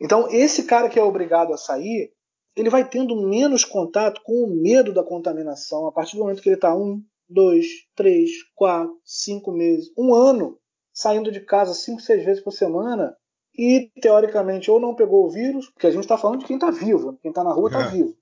[0.00, 2.12] Então, esse cara que é obrigado a sair,
[2.54, 6.48] ele vai tendo menos contato com o medo da contaminação a partir do momento que
[6.48, 10.58] ele está um, dois, três, quatro, cinco meses, um ano
[10.92, 13.16] saindo de casa cinco, seis vezes por semana
[13.56, 16.70] e, teoricamente, ou não pegou o vírus, porque a gente está falando de quem está
[16.70, 17.90] vivo, quem está na rua está é.
[17.90, 18.16] vivo.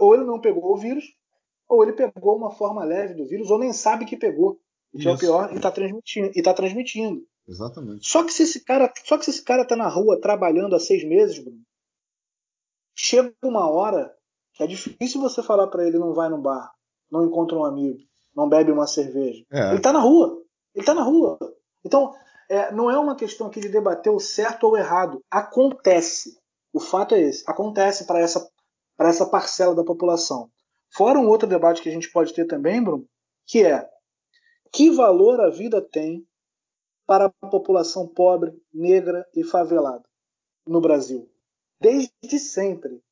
[0.00, 1.04] Ou ele não pegou o vírus,
[1.68, 4.60] ou ele pegou uma forma leve do vírus, ou nem sabe que pegou,
[4.92, 5.08] o que Isso.
[5.08, 6.30] é o pior, e está transmitindo.
[6.34, 7.26] E tá transmitindo.
[7.48, 8.06] Exatamente.
[8.06, 10.80] Só que se esse cara, só que se esse cara está na rua trabalhando há
[10.80, 11.62] seis meses, Bruno,
[12.94, 14.12] chega uma hora
[14.54, 16.72] que é difícil você falar para ele não vai no bar,
[17.10, 18.00] não encontra um amigo,
[18.36, 19.44] não bebe uma cerveja.
[19.50, 19.68] É.
[19.68, 20.42] Ele está na rua.
[20.74, 21.38] Ele está na rua.
[21.84, 22.14] Então,
[22.48, 25.24] é, não é uma questão aqui de debater o certo ou o errado.
[25.30, 26.38] Acontece.
[26.72, 27.42] O fato é esse.
[27.46, 28.46] Acontece para essa,
[29.00, 30.50] essa parcela da população.
[30.94, 33.08] Fora um outro debate que a gente pode ter também, Bruno,
[33.46, 33.88] que é
[34.72, 36.26] que valor a vida tem
[37.06, 40.04] para a população pobre, negra e favelada
[40.66, 41.30] no Brasil?
[41.80, 43.02] Desde sempre.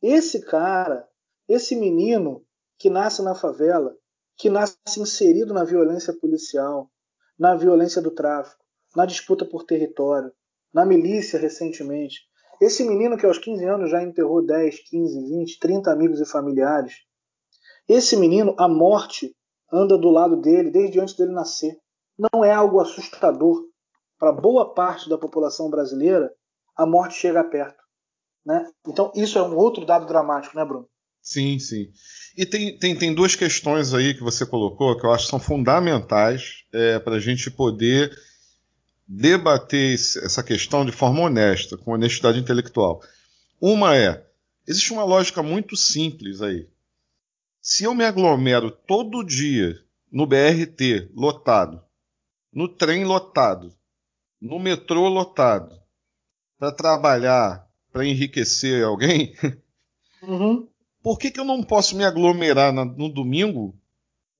[0.00, 1.06] Esse cara,
[1.48, 2.46] esse menino
[2.78, 3.96] que nasce na favela,
[4.36, 6.90] que nasce inserido na violência policial,
[7.38, 8.62] na violência do tráfico,
[8.94, 10.32] na disputa por território,
[10.72, 12.20] na milícia recentemente.
[12.60, 16.94] Esse menino que aos 15 anos já enterrou 10, 15, 20, 30 amigos e familiares.
[17.88, 19.34] Esse menino, a morte
[19.72, 21.78] anda do lado dele desde antes dele nascer.
[22.18, 23.62] Não é algo assustador.
[24.18, 26.32] Para boa parte da população brasileira,
[26.74, 27.82] a morte chega perto.
[28.44, 28.70] Né?
[28.86, 30.88] Então, isso é um outro dado dramático, né, Bruno?
[31.26, 31.90] Sim, sim.
[32.36, 35.40] E tem, tem, tem duas questões aí que você colocou que eu acho que são
[35.40, 38.16] fundamentais é, para a gente poder
[39.08, 43.02] debater essa questão de forma honesta, com honestidade intelectual.
[43.60, 44.24] Uma é:
[44.68, 46.68] existe uma lógica muito simples aí.
[47.60, 49.76] Se eu me aglomero todo dia
[50.12, 51.82] no BRT lotado,
[52.52, 53.74] no trem lotado,
[54.40, 55.76] no metrô lotado,
[56.56, 59.34] para trabalhar, para enriquecer alguém,
[60.22, 60.68] uhum.
[61.06, 63.80] Por que, que eu não posso me aglomerar na, no domingo?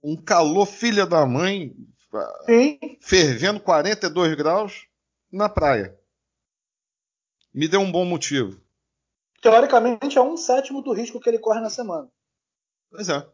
[0.03, 1.73] Um calor filha da mãe,
[2.45, 2.81] Sim.
[3.01, 4.89] fervendo 42 graus
[5.31, 5.97] na praia.
[7.55, 8.61] Me deu um bom motivo.
[9.41, 12.09] Teoricamente é um sétimo do risco que ele corre na semana.
[12.91, 13.25] Pois é.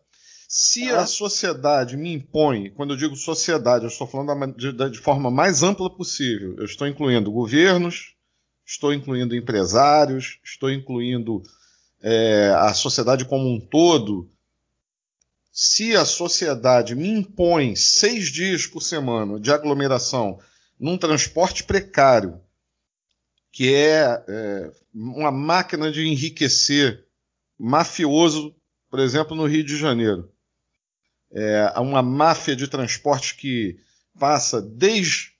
[0.47, 4.99] Se a sociedade me impõe, quando eu digo sociedade, eu estou falando de, de, de
[4.99, 6.55] forma mais ampla possível.
[6.59, 8.15] Eu estou incluindo governos,
[8.67, 11.43] estou incluindo empresários, estou incluindo
[12.03, 14.29] é, a sociedade como um todo,
[15.53, 20.39] se a sociedade me impõe seis dias por semana de aglomeração
[20.79, 22.41] num transporte precário,
[23.53, 27.07] que é, é uma máquina de enriquecer
[27.59, 28.55] mafioso,
[28.91, 30.33] por exemplo, no Rio de Janeiro.
[31.31, 33.79] É uma máfia de transporte que
[34.19, 35.33] passa desde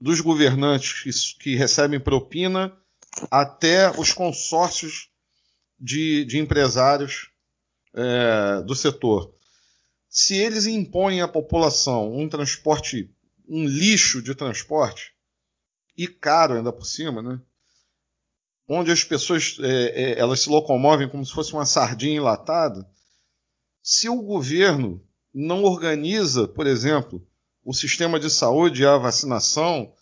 [0.00, 2.76] dos governantes que, que recebem propina
[3.30, 5.08] até os consórcios
[5.78, 7.30] de, de empresários
[7.94, 9.32] é, do setor.
[10.08, 13.10] Se eles impõem à população um transporte,
[13.48, 15.14] um lixo de transporte,
[15.96, 17.40] e caro ainda por cima, né?
[18.68, 22.86] onde as pessoas é, é, elas se locomovem como se fosse uma sardinha enlatada,
[23.82, 27.26] se o governo não organiza, por exemplo,
[27.64, 29.92] o sistema de saúde a vacinação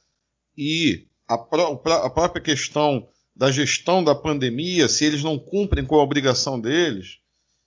[0.56, 5.96] e a, pró a própria questão da gestão da pandemia, se eles não cumprem com
[5.96, 7.18] a obrigação deles,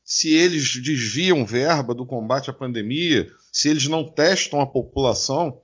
[0.04, 5.62] se eles desviam verba do combate à pandemia, se eles não testam a população,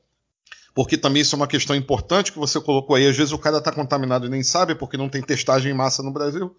[0.76, 3.08] porque também isso é uma questão importante que você colocou aí.
[3.08, 6.04] Às vezes o cara está contaminado e nem sabe porque não tem testagem em massa
[6.04, 6.56] no Brasil.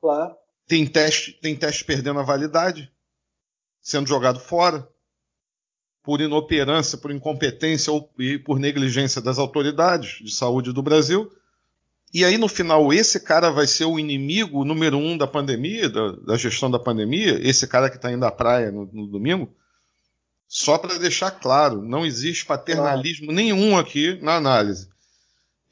[0.00, 0.34] Claro.
[0.66, 2.90] Tem teste, tem teste perdendo a validade,
[3.80, 4.86] sendo jogado fora,
[6.02, 8.10] por inoperância, por incompetência ou
[8.44, 11.30] por negligência das autoridades de saúde do Brasil.
[12.14, 16.12] E aí, no final, esse cara vai ser o inimigo número um da pandemia, da,
[16.12, 19.52] da gestão da pandemia, esse cara que está indo à praia no, no domingo.
[20.46, 23.34] Só para deixar claro, não existe paternalismo claro.
[23.34, 24.88] nenhum aqui na análise.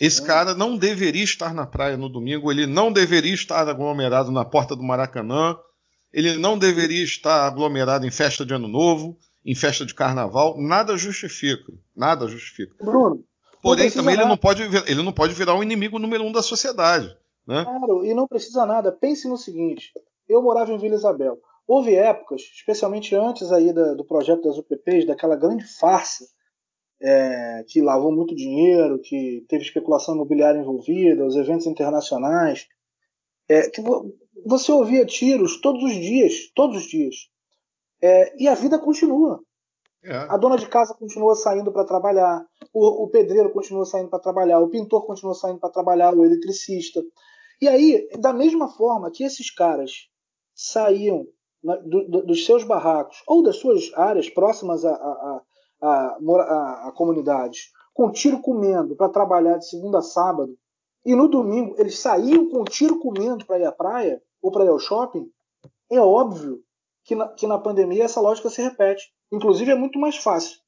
[0.01, 0.25] Esse hum.
[0.25, 4.75] cara não deveria estar na praia no domingo, ele não deveria estar aglomerado na porta
[4.75, 5.57] do Maracanã,
[6.13, 10.97] ele não deveria estar aglomerado em festa de Ano Novo, em festa de carnaval, nada
[10.97, 11.73] justifica.
[11.95, 12.75] Nada justifica.
[12.83, 13.25] Bruno.
[13.63, 16.43] Porém, também ele não, pode, ele não pode virar o um inimigo número um da
[16.43, 17.17] sociedade.
[17.47, 17.65] Né?
[17.65, 18.91] Claro, e não precisa nada.
[18.91, 19.93] Pense no seguinte:
[20.29, 21.39] eu morava em Vila Isabel.
[21.67, 26.27] Houve épocas, especialmente antes aí da, do projeto das UPPs, daquela grande farsa
[27.01, 32.69] é, que lavou muito dinheiro, que teve especulação imobiliária envolvida, os eventos internacionais,
[33.49, 33.83] é, que
[34.45, 37.29] você ouvia tiros todos os dias, todos os dias.
[38.01, 39.41] É, e a vida continua.
[40.05, 40.17] É.
[40.29, 44.59] A dona de casa continua saindo para trabalhar, o, o, pedreiro continua saindo para trabalhar,
[44.59, 47.01] o pintor continua saindo para trabalhar, o eletricista.
[47.61, 50.09] E aí, da mesma forma que esses caras
[50.55, 51.27] saíam
[51.63, 55.41] na, do, do, dos seus barracos ou das suas áreas próximas a,
[55.81, 60.57] a comunidades, com tiro comendo para trabalhar de segunda a sábado,
[61.05, 64.69] e no domingo eles saíam com tiro comendo para ir à praia ou para ir
[64.69, 65.31] ao shopping,
[65.91, 66.61] é óbvio
[67.05, 69.13] que na, que na pandemia essa lógica se repete.
[69.33, 70.61] Inclusive, é muito mais fácil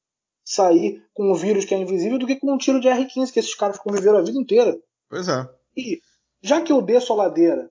[0.43, 3.39] sair com um vírus que é invisível do que com um tiro de R15 que
[3.39, 4.77] esses caras conviveram a vida inteira.
[5.09, 5.47] Pois é.
[5.75, 6.01] E
[6.41, 7.69] já que eu desço a ladeira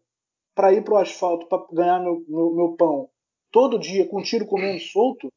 [0.55, 3.09] para ir pro asfalto para ganhar meu, meu, meu, pão
[3.51, 5.33] todo dia com um tiro comendo solto,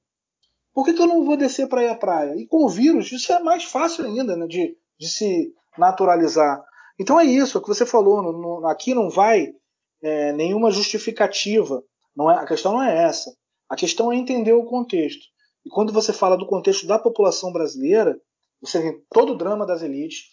[0.73, 2.35] por que, que eu não vou descer para ir à praia?
[2.35, 6.63] E com o vírus, isso é mais fácil ainda né, de, de se naturalizar.
[6.99, 8.21] Então é isso, é o que você falou.
[8.21, 9.53] No, no, aqui não vai
[10.01, 11.83] é, nenhuma justificativa
[12.17, 13.31] não é, a questão não é essa.
[13.69, 15.23] A questão é entender o contexto.
[15.67, 18.17] E quando você fala do contexto da população brasileira,
[18.61, 20.29] você tem todo o drama das elites.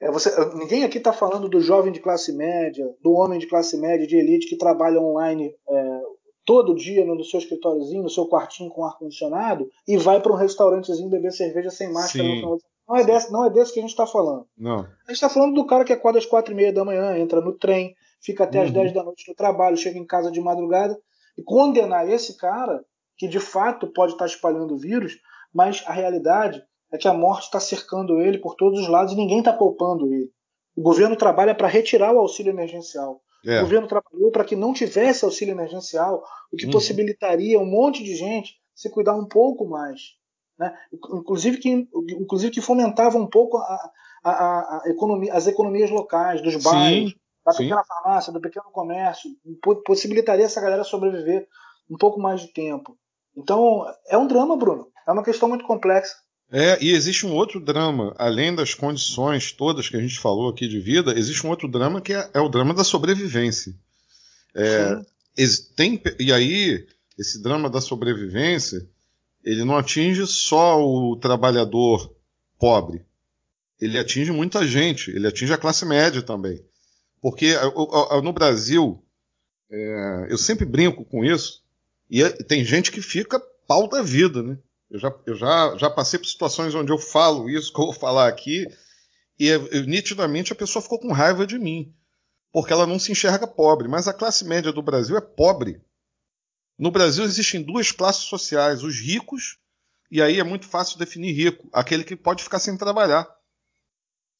[0.00, 3.76] É, você, ninguém aqui está falando do jovem de classe média, do homem de classe
[3.76, 6.00] média, de elite que trabalha online é,
[6.44, 11.08] todo dia no seu escritóriozinho, no seu quartinho com ar-condicionado e vai para um restaurantezinho
[11.08, 12.26] beber cerveja sem máscara.
[12.88, 14.44] Não é, desse, não é desse que a gente está falando.
[14.56, 14.80] Não.
[14.80, 17.40] A gente está falando do cara que acorda às quatro e meia da manhã, entra
[17.40, 18.64] no trem, fica até uhum.
[18.64, 20.98] as 10 da noite no trabalho, chega em casa de madrugada,
[21.36, 22.84] e condenar esse cara,
[23.18, 25.18] que de fato pode estar espalhando o vírus,
[25.52, 29.16] mas a realidade é que a morte está cercando ele por todos os lados e
[29.16, 30.30] ninguém está poupando ele.
[30.76, 33.20] O governo trabalha para retirar o auxílio emergencial.
[33.44, 33.58] É.
[33.58, 36.72] O governo trabalhou para que não tivesse auxílio emergencial, o que uhum.
[36.72, 40.16] possibilitaria um monte de gente se cuidar um pouco mais.
[40.58, 40.74] Né?
[40.92, 43.90] Inclusive, que, inclusive que fomentava um pouco a,
[44.24, 47.88] a, a economia, as economias locais, dos bairros, Sim da pequena Sim.
[47.88, 49.30] farmácia, do pequeno comércio,
[49.84, 51.48] possibilitaria essa galera sobreviver
[51.90, 52.96] um pouco mais de tempo.
[53.38, 54.88] Então, é um drama, Bruno.
[55.06, 56.14] É uma questão muito complexa.
[56.50, 60.66] É, e existe um outro drama, além das condições todas que a gente falou aqui
[60.66, 63.74] de vida, existe um outro drama que é, é o drama da sobrevivência.
[64.54, 65.00] É,
[65.76, 68.88] tem, e aí, esse drama da sobrevivência,
[69.44, 72.12] ele não atinge só o trabalhador
[72.58, 73.04] pobre.
[73.80, 76.60] Ele atinge muita gente, ele atinge a classe média também.
[77.20, 77.54] Porque
[78.22, 79.00] no Brasil,
[79.70, 81.62] é, eu sempre brinco com isso,
[82.10, 84.58] e tem gente que fica pau da vida, né?
[84.90, 87.94] Eu já, eu já, já passei por situações onde eu falo isso que eu vou
[87.94, 88.66] falar aqui,
[89.38, 91.94] e é, nitidamente a pessoa ficou com raiva de mim,
[92.52, 93.86] porque ela não se enxerga pobre.
[93.86, 95.80] Mas a classe média do Brasil é pobre.
[96.78, 99.58] No Brasil existem duas classes sociais: os ricos,
[100.10, 103.28] e aí é muito fácil definir rico, aquele que pode ficar sem trabalhar.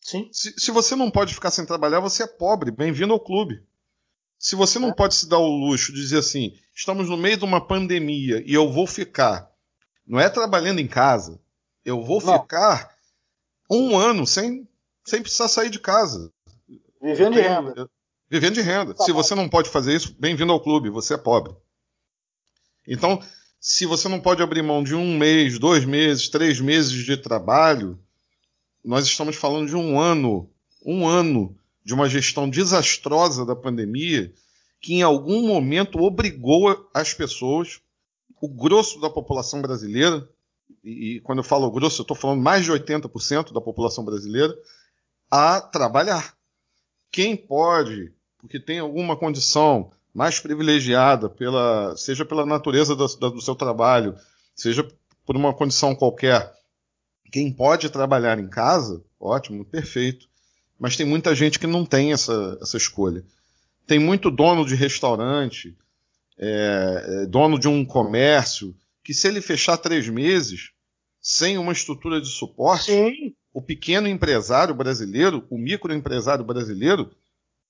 [0.01, 0.29] Sim.
[0.33, 2.71] Se, se você não pode ficar sem trabalhar, você é pobre.
[2.71, 3.63] Bem-vindo ao clube.
[4.39, 4.95] Se você não é.
[4.95, 8.55] pode se dar o luxo de dizer assim, estamos no meio de uma pandemia e
[8.55, 9.51] eu vou ficar,
[10.07, 11.41] não é trabalhando em casa,
[11.85, 12.41] eu vou não.
[12.41, 12.97] ficar
[13.69, 14.67] um ano sem,
[15.05, 16.33] sem precisar sair de casa.
[17.03, 17.91] Vivendo de renda.
[18.31, 18.95] Vivendo de renda.
[18.95, 21.55] Tá se você não pode fazer isso, bem-vindo ao clube, você é pobre.
[22.87, 23.21] Então,
[23.61, 27.99] se você não pode abrir mão de um mês, dois meses, três meses de trabalho,
[28.85, 30.49] nós estamos falando de um ano,
[30.87, 31.58] um ano
[31.89, 34.31] de uma gestão desastrosa da pandemia
[34.79, 37.81] que em algum momento obrigou as pessoas,
[38.43, 40.29] o grosso da população brasileira,
[40.85, 44.55] e, quando eu falo grosso, eu estou falando mais de 80% da população brasileira,
[45.31, 46.37] a trabalhar.
[47.11, 54.15] Quem pode, porque tem alguma condição mais privilegiada, pela, seja pela natureza do seu trabalho,
[54.55, 54.87] seja
[55.25, 56.53] por uma condição qualquer,
[57.33, 60.29] quem pode trabalhar em casa, ótimo, perfeito.
[60.79, 63.25] Mas tem muita gente que não tem essa, essa escolha.
[63.87, 65.77] Tem muito dono de restaurante,
[66.39, 70.71] é, é, dono de um comércio, que se ele fechar três meses
[71.21, 73.35] sem uma estrutura de suporte, Sim.
[73.53, 77.11] o pequeno empresário brasileiro, o microempresário brasileiro,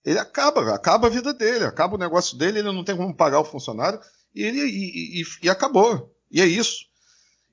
[0.04, 3.40] ele acaba, acaba a vida dele, acaba o negócio dele, ele não tem como pagar
[3.40, 4.00] o funcionário
[4.34, 6.14] e ele e, e, e acabou.
[6.30, 6.86] E é isso.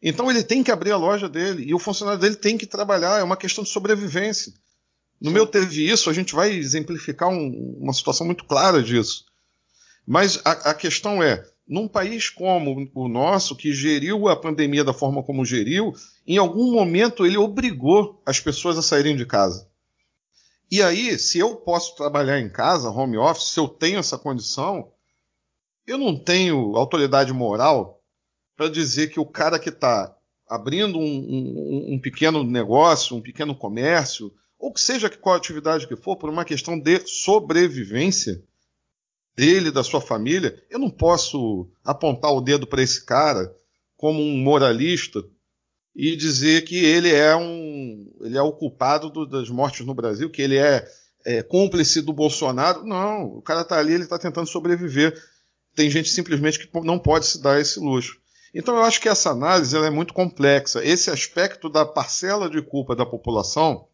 [0.01, 3.19] Então ele tem que abrir a loja dele e o funcionário dele tem que trabalhar,
[3.19, 4.53] é uma questão de sobrevivência.
[5.19, 9.25] No meu teve isso, a gente vai exemplificar um, uma situação muito clara disso.
[10.05, 14.93] Mas a, a, questão é, num país como o nosso, que geriu a pandemia da
[14.93, 15.93] forma como geriu,
[16.27, 19.67] em algum momento ele obrigou as pessoas a saírem de casa.
[20.69, 24.91] E aí, se eu posso trabalhar em casa, home office, se eu tenho essa condição,
[25.85, 28.01] eu não tenho autoridade moral
[28.55, 30.15] para dizer que o cara que está
[30.47, 34.33] abrindo um, um, um, pequeno negócio, um pequeno comércio,
[34.65, 38.41] ou que seja qual atividade que for, por uma questão de sobrevivência
[39.35, 43.55] dele, da sua família, eu não posso apontar o dedo para esse cara
[43.95, 45.23] como um moralista
[45.95, 50.31] e dizer que ele é um ele é o culpado do, das mortes no Brasil,
[50.31, 50.83] que ele é,
[51.23, 52.83] é, cúmplice do Bolsonaro.
[52.83, 55.15] Não, o cara está ali, ele está tentando sobreviver.
[55.75, 58.19] Tem gente simplesmente que não pode se dar esse luxo.
[58.51, 60.83] Então eu acho que essa análise é muito complexa.
[60.83, 63.87] Esse aspecto da parcela de culpa da população,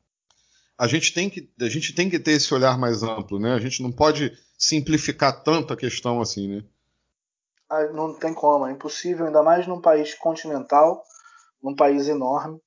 [0.82, 3.53] a gente tem que, a gente tem que ter esse olhar mais amplo, né?
[3.53, 6.63] A gente não pode simplificar tanto a questão assim, né?
[7.69, 11.03] Ah, não tem como, é impossível, ainda mais num país continental,
[11.61, 12.59] num país enorme,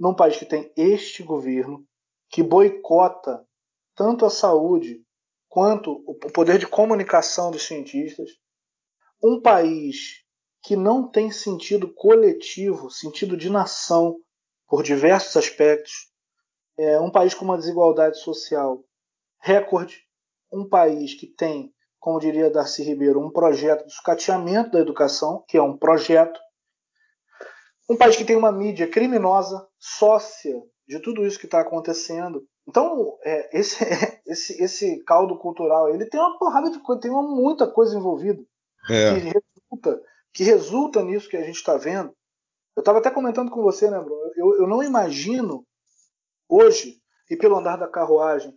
[0.00, 1.86] num país que tem este governo
[2.30, 3.46] que boicota
[3.94, 5.04] tanto a saúde
[5.46, 8.30] quanto o poder de comunicação dos cientistas,
[9.22, 10.24] um país
[10.62, 14.16] que não tem sentido coletivo, sentido de nação,
[14.66, 16.10] por diversos aspectos.
[16.78, 18.82] É um país com uma desigualdade social
[19.40, 20.02] recorde,
[20.52, 25.56] um país que tem, como diria Darcy Ribeiro, um projeto de sucateamento da educação, que
[25.56, 26.40] é um projeto.
[27.88, 32.42] Um país que tem uma mídia criminosa, sócia de tudo isso que está acontecendo.
[32.66, 33.84] Então, é, esse,
[34.26, 38.42] esse, esse caldo cultural, ele tem uma porrada de coisa, tem uma, muita coisa envolvida.
[38.90, 39.14] É.
[39.14, 40.02] Que resulta
[40.34, 42.12] que resulta nisso que a gente está vendo.
[42.76, 44.32] Eu estava até comentando com você, né, Bruno?
[44.34, 45.64] Eu, eu, não imagino
[46.48, 46.98] hoje,
[47.30, 48.54] e pelo andar da carruagem,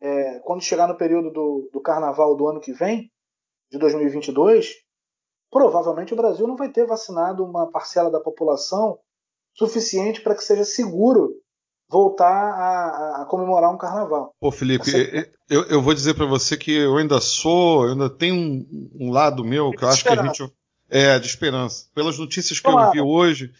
[0.00, 3.10] é, quando chegar no período do, do carnaval do ano que vem,
[3.70, 4.74] de 2022,
[5.50, 8.98] provavelmente o Brasil não vai ter vacinado uma parcela da população
[9.54, 11.34] suficiente para que seja seguro
[11.88, 14.34] voltar a, a, comemorar um carnaval.
[14.40, 15.30] Pô, Felipe, você...
[15.48, 19.10] eu, eu, vou dizer para você que eu ainda sou, eu ainda tenho um, um
[19.10, 20.52] lado meu que eu acho que a gente
[20.88, 21.86] é, de esperança.
[21.94, 23.52] Pelas notícias que eu vi hoje,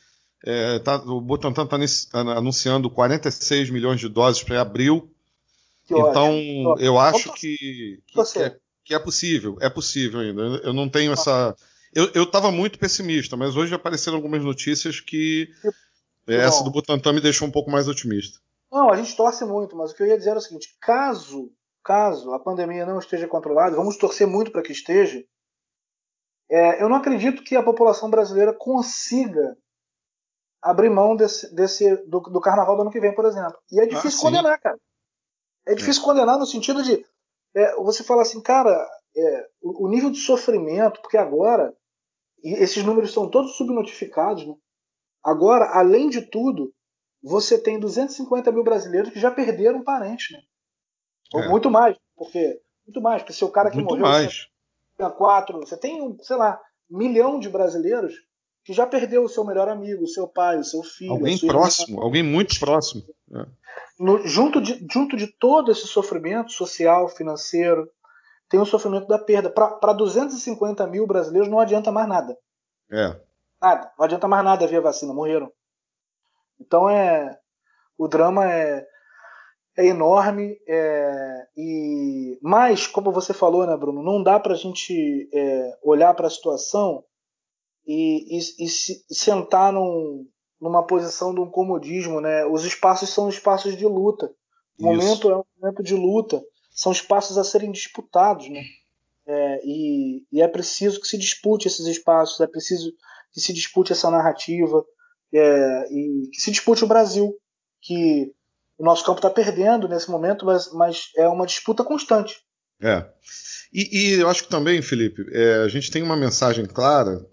[0.45, 5.11] é, tá, o Butantan está anunciando 46 milhões de doses para abril.
[5.87, 6.77] Que então, ótimo.
[6.79, 7.57] eu acho que,
[8.07, 9.57] que, que, é, que, é, possível.
[9.61, 10.43] É possível ainda.
[10.65, 11.55] Eu não tenho essa.
[11.95, 15.49] Eu estava muito pessimista, mas hoje apareceram algumas notícias que,
[16.27, 18.39] que essa do Butantan me deixou um pouco mais otimista.
[18.71, 21.51] Não, a gente torce muito, mas o que eu ia dizer é o seguinte: caso,
[21.83, 25.25] caso a pandemia não esteja controlada, vamos torcer muito para que esteja,
[26.51, 29.57] é, eu não acredito que a população brasileira consiga
[30.71, 33.57] abrir mão desse, desse do, do, carnaval do ano que vem, por exemplo.
[33.71, 34.79] E é ah, difícil ah, condenar, cara.
[35.67, 36.05] É difícil é.
[36.05, 37.05] condenar no sentido de
[37.55, 38.71] é, você falar assim, cara,
[39.17, 41.75] é, o, o, nível de sofrimento, porque agora,
[42.43, 44.55] esses números são todos subnotificados, né?
[45.25, 46.73] agora, além de tudo,
[47.23, 50.41] você tem 250 mil brasileiros que já perderam um parente, né?
[51.35, 51.49] Ou é.
[51.49, 54.49] muito mais, porque muito mais, porque se o cara que muito morreu mais
[55.17, 58.15] quatro, você tem, sei lá, milhão de brasileiros
[58.67, 61.13] que já perdeu o seu melhor amigo, o seu pai, o seu filho.
[61.13, 62.03] Alguém próximo, irmã.
[62.05, 63.05] alguém muito próximo.
[63.33, 63.47] É.
[63.97, 67.89] No, junto, de, junto de todo esse sofrimento social, financeiro,
[68.49, 69.49] tem o sofrimento da perda.
[69.49, 72.37] Para 250 mil brasileiros não adianta mais nada.
[72.91, 73.17] É.
[73.63, 73.93] Nada.
[73.97, 75.49] Não adianta mais nada via vacina, morreram.
[76.61, 77.39] Então é.
[77.97, 78.85] O drama é
[79.79, 85.29] é enorme é, e mas como você falou né Bruno não dá para a gente
[85.33, 87.05] é, olhar para a situação
[87.87, 90.27] e, e, e se, sentar num,
[90.61, 92.45] numa posição de um comodismo né?
[92.47, 94.31] Os espaços são espaços de luta.
[94.79, 96.43] O momento é um momento de luta.
[96.71, 98.63] São espaços a serem disputados né?
[99.29, 102.93] É, e, e, é preciso que se dispute esses espaços é preciso
[103.33, 104.85] que se dispute essa narrativa
[105.35, 107.37] é, e que se dispute o Brasil
[107.81, 108.33] que
[108.79, 112.41] o nosso campo está perdendo nesse momento, mas, mas, é uma disputa constante.
[112.81, 113.07] É.
[113.73, 117.27] E, e eu acho que também, Felipe, é, a gente tem uma mensagem clara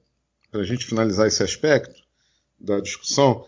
[0.53, 2.03] para a gente finalizar esse aspecto
[2.59, 3.47] da discussão,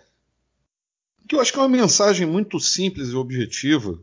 [1.29, 3.99] que eu acho que é uma mensagem muito simples e objetiva.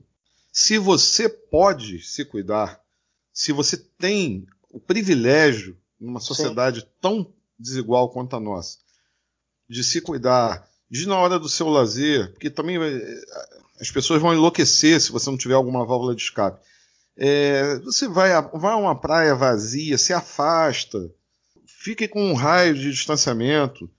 [0.52, 2.80] Se você pode se cuidar,
[3.32, 6.86] se você tem o privilégio numa sociedade Sim.
[7.00, 8.78] tão desigual quanto a nossa,
[9.68, 13.20] de se cuidar, de na hora do seu lazer, porque também é,
[13.80, 16.64] as pessoas vão enlouquecer se você não tiver alguma válvula de escape.
[17.16, 21.12] É, você vai a, vai a uma praia vazia, se afasta,
[21.82, 23.90] fique com um raio de distanciamento.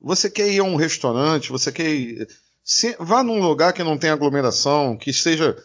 [0.00, 2.28] Você quer ir a um restaurante, você quer ir,
[2.62, 5.56] se, vá num lugar que não tem aglomeração, que esteja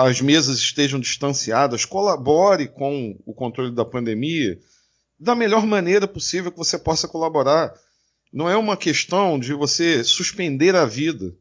[0.00, 4.58] as mesas estejam distanciadas, colabore com o controle da pandemia.
[5.18, 7.74] da melhor maneira possível que você possa colaborar.
[8.32, 11.34] Não é uma questão de você suspender a vida.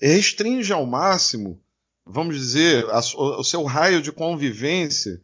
[0.00, 1.62] Restringe ao máximo,
[2.04, 5.20] vamos dizer, a, o seu raio de convivência.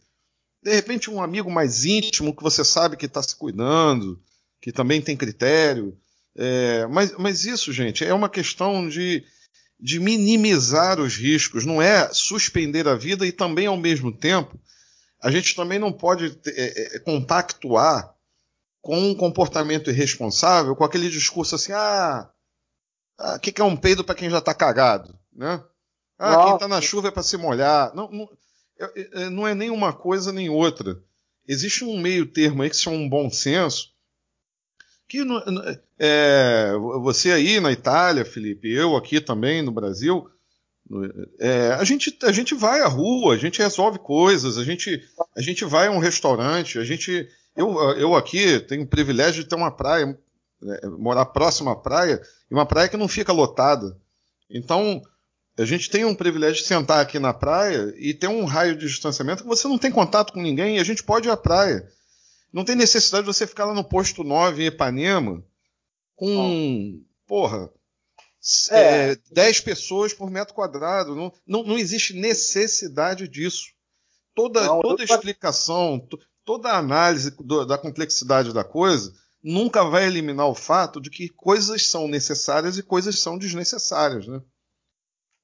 [0.66, 4.20] De repente, um amigo mais íntimo que você sabe que está se cuidando,
[4.60, 5.96] que também tem critério.
[6.34, 9.24] É, mas, mas isso, gente, é uma questão de,
[9.78, 14.58] de minimizar os riscos, não é suspender a vida e também, ao mesmo tempo,
[15.22, 18.12] a gente também não pode é, é, compactuar
[18.82, 22.28] com um comportamento irresponsável, com aquele discurso assim, ah,
[23.20, 25.62] o ah, que, que, é um peido para quem já está cagado, né?
[26.18, 26.44] Ah, Nossa.
[26.44, 27.94] quem está na chuva é para se molhar.
[27.94, 28.45] Não, não, é, é,
[29.30, 31.00] não é nem uma coisa nem outra.
[31.46, 33.92] Existe um meio termo aí que se chama um bom senso,
[35.08, 35.24] que
[35.98, 40.28] é, você aí na Itália, Felipe, eu aqui também no Brasil,
[41.40, 45.02] é, a, gente, a gente vai à rua, a gente resolve coisas, a gente,
[45.36, 47.28] a gente vai a um restaurante, a gente.
[47.56, 50.16] Eu, eu aqui tenho o privilégio de ter uma praia,
[50.62, 52.20] é, morar próximo à praia,
[52.50, 53.98] e uma praia que não fica lotada.
[54.48, 55.02] Então,
[55.58, 58.86] a gente tem um privilégio de sentar aqui na praia e ter um raio de
[58.86, 61.88] distanciamento que você não tem contato com ninguém e a gente pode ir à praia.
[62.52, 65.42] Não tem necessidade de você ficar lá no posto 9 em Ipanema
[66.14, 67.70] com, porra,
[68.70, 69.12] é.
[69.12, 71.16] É, 10 pessoas por metro quadrado.
[71.16, 73.66] Não, não, não existe necessidade disso.
[74.34, 76.06] Toda, não, toda explicação,
[76.44, 81.86] toda análise do, da complexidade da coisa nunca vai eliminar o fato de que coisas
[81.86, 84.40] são necessárias e coisas são desnecessárias, né?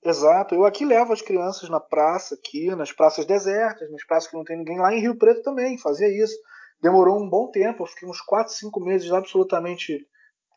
[0.04, 0.54] Exato.
[0.54, 4.44] Eu aqui levo as crianças na praça, aqui, nas praças desertas, nas praças que não
[4.44, 4.78] tem ninguém.
[4.78, 6.34] Lá em Rio Preto também, fazia isso.
[6.80, 10.04] Demorou um bom tempo, eu fiquei uns 4, 5 meses absolutamente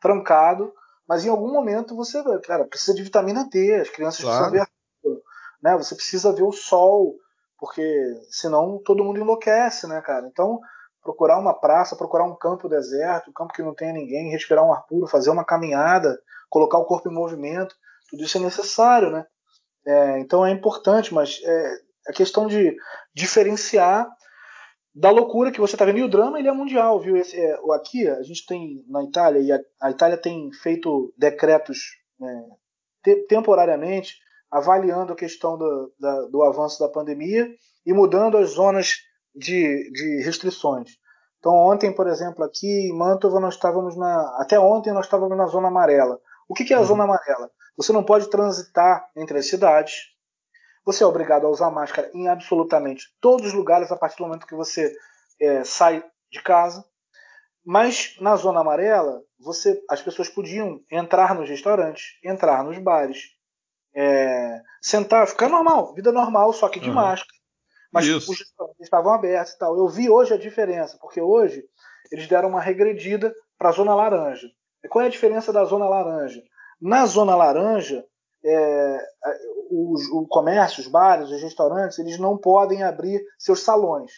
[0.01, 0.73] trancado.
[1.07, 4.49] Mas em algum momento você, cara, precisa de vitamina D, as crianças claro.
[4.49, 4.67] precisam
[5.03, 5.21] ver,
[5.61, 5.77] né?
[5.77, 7.15] Você precisa ver o sol,
[7.59, 7.83] porque
[8.31, 10.25] senão todo mundo enlouquece, né, cara?
[10.25, 10.59] Então,
[11.03, 14.73] procurar uma praça, procurar um campo deserto, um campo que não tenha ninguém, respirar um
[14.73, 16.19] ar puro, fazer uma caminhada,
[16.49, 17.75] colocar o corpo em movimento,
[18.09, 19.27] tudo isso é necessário, né?
[19.85, 21.77] É, então é importante, mas é
[22.07, 22.75] a questão de
[23.13, 24.07] diferenciar
[24.93, 25.99] da loucura que você está vendo.
[25.99, 27.17] E o drama ele é mundial, viu?
[27.17, 31.77] Esse, é, aqui a gente tem na Itália, e a, a Itália tem feito decretos
[32.19, 32.43] né,
[33.03, 34.15] te, temporariamente
[34.49, 37.47] avaliando a questão do, da, do avanço da pandemia
[37.85, 38.95] e mudando as zonas
[39.35, 40.91] de, de restrições.
[41.39, 44.35] Então ontem, por exemplo, aqui em Mantova nós estávamos na.
[44.39, 46.19] Até ontem nós estávamos na zona amarela.
[46.47, 46.85] O que, que é a uhum.
[46.85, 47.51] zona amarela?
[47.77, 50.15] Você não pode transitar entre as cidades,
[50.85, 54.45] você é obrigado a usar máscara em absolutamente todos os lugares a partir do momento
[54.45, 54.95] que você
[55.41, 56.85] é, sai de casa.
[57.65, 63.31] Mas na zona amarela, você, as pessoas podiam entrar nos restaurantes, entrar nos bares,
[63.95, 66.95] é, sentar, ficar normal, vida normal, só que de uhum.
[66.95, 67.33] máscara.
[67.91, 68.31] Mas Isso.
[68.31, 69.75] os restaurantes estavam abertos e tal.
[69.75, 71.63] Eu vi hoje a diferença, porque hoje
[72.11, 74.47] eles deram uma regredida para a zona laranja.
[74.83, 76.43] E qual é a diferença da zona laranja?
[76.85, 78.05] Na zona laranja,
[78.45, 78.99] é,
[79.71, 84.11] os, o comércio, os bares, os restaurantes, eles não podem abrir seus salões.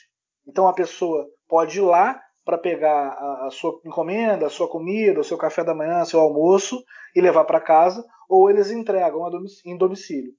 [0.45, 5.21] Então a pessoa pode ir lá para pegar a, a, sua encomenda, a sua comida,
[5.21, 6.83] o seu café da manhã, seu almoço
[7.15, 10.33] e levar para casa, ou eles entregam domicílio, em domicílio.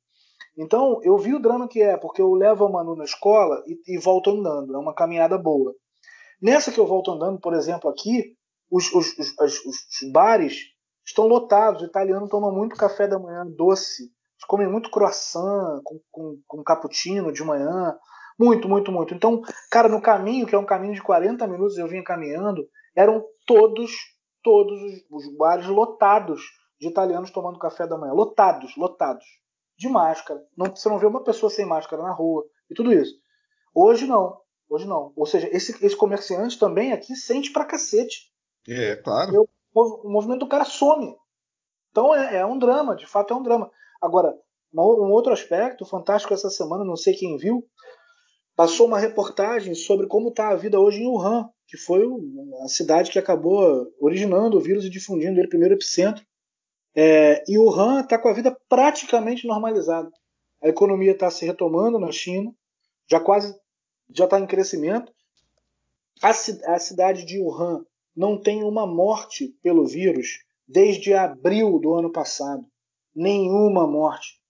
[0.54, 3.94] Então eu vi o drama que é, porque eu levo a Manu na escola e,
[3.94, 5.74] e volto andando, é uma caminhada boa.
[6.42, 8.34] Nessa que eu volto andando, por exemplo, aqui,
[8.70, 10.76] os, os, os, os bares
[11.08, 11.82] estão lotados.
[11.82, 14.02] O italiano toma muito café da manhã doce.
[14.04, 17.96] Eles comem muito croissant com, com, com cappuccino de manhã.
[18.38, 19.14] Muito, muito, muito.
[19.14, 23.24] Então, cara, no caminho, que é um caminho de 40 minutos, eu vinha caminhando, eram
[23.44, 23.90] todos,
[24.42, 24.80] todos
[25.10, 26.40] os bares lotados
[26.80, 28.12] de italianos tomando café da manhã.
[28.12, 29.24] Lotados, lotados.
[29.76, 30.40] De máscara.
[30.56, 33.14] Não, você não vê uma pessoa sem máscara na rua e tudo isso.
[33.74, 34.40] Hoje não.
[34.68, 35.12] Hoje não.
[35.16, 38.32] Ou seja, esse, esse comerciante também aqui sente pra cacete.
[38.68, 39.34] É, claro.
[39.34, 39.48] Eu,
[39.86, 41.14] o movimento do cara some.
[41.90, 43.70] Então é, é um drama, de fato é um drama.
[44.00, 44.34] Agora,
[44.72, 47.66] um outro aspecto fantástico essa semana, não sei quem viu,
[48.54, 52.04] passou uma reportagem sobre como está a vida hoje em Wuhan, que foi
[52.64, 56.24] a cidade que acabou originando o vírus e difundindo ele, primeiro epicentro.
[56.94, 60.10] É, e Wuhan está com a vida praticamente normalizada.
[60.62, 62.52] A economia está se retomando na China,
[63.08, 63.54] já quase
[64.10, 65.12] já está em crescimento.
[66.22, 67.84] A, a cidade de Wuhan
[68.18, 72.66] não tem uma morte pelo vírus desde abril do ano passado.
[73.14, 74.40] Nenhuma morte.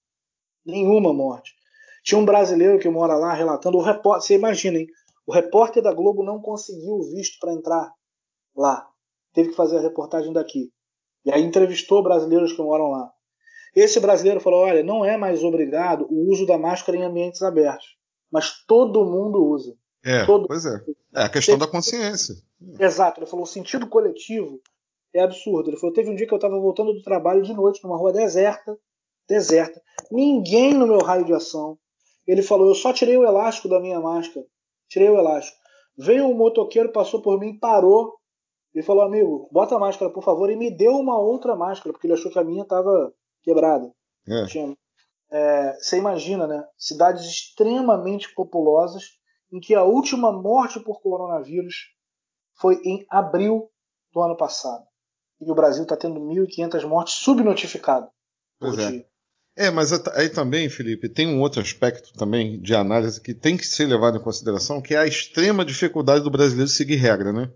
[0.65, 1.53] Nenhuma morte.
[2.03, 4.87] Tinha um brasileiro que mora lá relatando, o repórter, você imagina, hein?
[5.27, 7.93] O repórter da Globo não conseguiu visto para entrar
[8.57, 8.89] lá.
[9.35, 10.73] Teve que fazer a reportagem daqui.
[11.27, 13.13] E aí entrevistou brasileiros que moram lá.
[13.77, 17.99] Esse brasileiro falou: olha, não é mais obrigado o uso da máscara em ambientes abertos,
[18.33, 19.77] mas todo mundo usa.
[20.05, 20.47] É, todo...
[20.47, 20.81] pois é.
[21.15, 22.37] É a questão da consciência.
[22.79, 24.61] Exato, ele falou: o sentido coletivo
[25.13, 25.71] é absurdo.
[25.71, 28.13] Ele falou: teve um dia que eu estava voltando do trabalho de noite, numa rua
[28.13, 28.79] deserta,
[29.29, 31.79] deserta, ninguém no meu raio de ação.
[32.27, 34.47] Ele falou: eu só tirei o elástico da minha máscara,
[34.89, 35.57] tirei o elástico.
[35.97, 38.15] Veio um motoqueiro, passou por mim, parou
[38.75, 42.07] e falou: amigo, bota a máscara, por favor, e me deu uma outra máscara, porque
[42.07, 43.91] ele achou que a minha estava quebrada.
[44.29, 44.45] É.
[44.47, 44.77] Tinha,
[45.31, 46.65] é, você imagina, né?
[46.77, 49.19] Cidades extremamente populosas
[49.53, 51.91] em que a última morte por coronavírus
[52.55, 53.71] foi em abril
[54.13, 54.85] do ano passado.
[55.41, 58.11] E o Brasil está tendo 1.500 mortes subnotificadas
[58.59, 58.91] por pois é.
[58.91, 59.07] dia.
[59.57, 63.67] É, mas aí também, Felipe, tem um outro aspecto também de análise que tem que
[63.67, 67.51] ser levado em consideração, que é a extrema dificuldade do brasileiro seguir regra, né?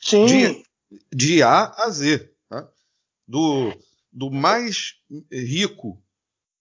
[0.00, 0.24] Sim.
[0.24, 0.62] De,
[1.14, 2.30] de A a Z.
[2.48, 2.66] Tá?
[3.28, 3.74] Do,
[4.10, 4.94] do mais
[5.30, 6.02] rico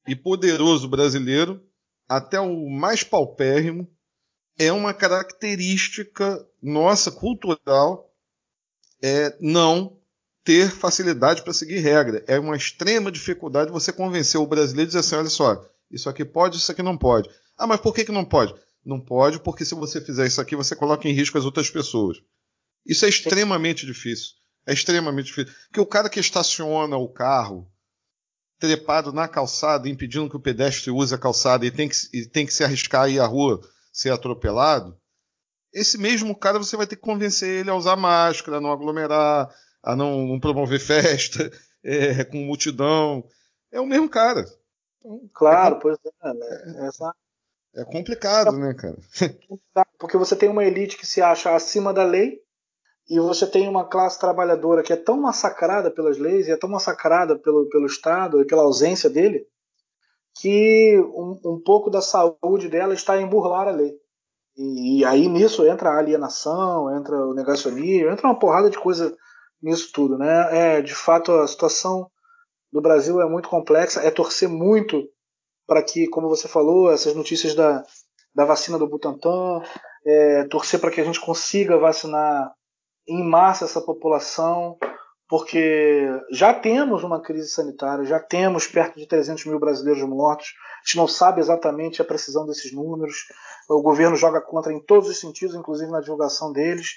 [0.06, 1.66] e poderoso brasileiro
[2.08, 3.90] até o mais paupérrimo
[4.58, 8.12] é uma característica nossa cultural
[9.02, 10.00] é não
[10.44, 12.24] ter facilidade para seguir regra.
[12.28, 16.24] É uma extrema dificuldade você convencer o brasileiro e dizer assim: olha só, isso aqui
[16.24, 17.30] pode, isso aqui não pode.
[17.58, 18.54] Ah, mas por que, que não pode?
[18.86, 22.18] Não pode porque se você fizer isso aqui, você coloca em risco as outras pessoas.
[22.86, 24.34] Isso é extremamente difícil.
[24.66, 25.54] É extremamente difícil.
[25.68, 27.70] Porque o cara que estaciona o carro
[28.60, 32.46] trepado na calçada, impedindo que o pedestre use a calçada e tem que, e tem
[32.46, 33.62] que se arriscar a ir à rua
[33.94, 34.98] ser atropelado,
[35.74, 39.50] esse mesmo cara você vai ter que convencer ele a usar máscara, a não aglomerar,
[39.82, 41.52] a não, não promover festa
[41.84, 43.24] é, com multidão.
[43.72, 44.46] É o mesmo cara.
[45.00, 46.34] Então, claro, é, pois é.
[46.34, 46.88] Né?
[46.88, 47.14] Essa...
[47.76, 48.98] é complicado, né, cara?
[49.98, 52.42] Porque você tem uma elite que se acha acima da lei
[53.10, 56.70] e você tem uma classe trabalhadora que é tão massacrada pelas leis e é tão
[56.70, 59.48] massacrada pelo, pelo Estado e pela ausência dele
[60.36, 63.94] que um, um pouco da saúde dela está em burlar a lei.
[64.56, 69.16] E, e, aí nisso entra a alienação, entra o negacionismo, entra uma porrada de coisa
[69.62, 70.78] nisso tudo, né?
[70.78, 72.10] É, de fato a situação
[72.72, 75.08] do Brasil é muito complexa, é torcer muito
[75.66, 77.84] para que, como você falou, essas notícias da,
[78.36, 79.62] da vacina do Butantan,
[80.06, 82.52] é, torcer para que a gente consiga vacinar
[83.08, 84.78] em massa essa população,
[85.28, 90.86] porque já temos uma crise sanitária, já temos perto de 300 mil brasileiros mortos, a
[90.86, 93.26] gente não sabe exatamente a precisão desses números,
[93.70, 96.92] o governo joga contra em todos os sentidos, inclusive na divulgação deles.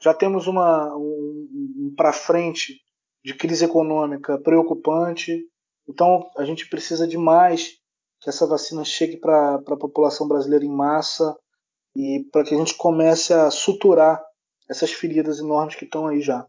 [0.00, 2.80] Já temos uma, um, um para frente
[3.24, 5.44] de crise econômica preocupante,
[5.88, 7.78] então a gente precisa demais
[8.20, 11.36] que essa vacina chegue para a população brasileira em massa
[11.94, 14.22] e para que a gente comece a suturar
[14.68, 16.46] essas feridas enormes que estão aí já.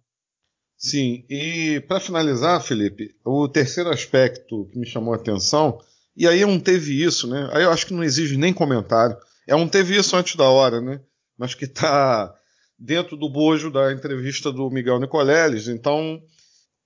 [0.78, 5.80] Sim, e para finalizar, Felipe, o terceiro aspecto que me chamou a atenção,
[6.16, 7.50] e aí não teve isso, né?
[7.52, 9.18] Aí eu acho que não exige nem comentário.
[9.48, 11.02] É um teve isso antes da hora, né?
[11.38, 12.34] Mas que está
[12.78, 15.68] dentro do bojo da entrevista do Miguel Nicoleles.
[15.68, 16.22] Então,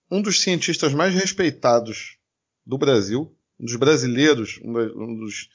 [0.10, 2.18] um dos cientistas mais respeitados
[2.66, 5.50] do Brasil, um dos brasileiros, um dos,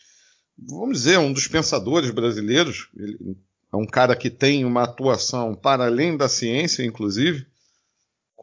[0.59, 3.37] vamos dizer, um dos pensadores brasileiros, ele
[3.73, 7.47] é um cara que tem uma atuação para além da ciência, inclusive,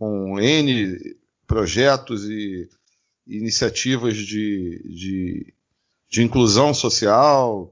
[0.02, 2.68] com N projetos e
[3.28, 5.54] iniciativas de, de,
[6.10, 7.72] de inclusão social,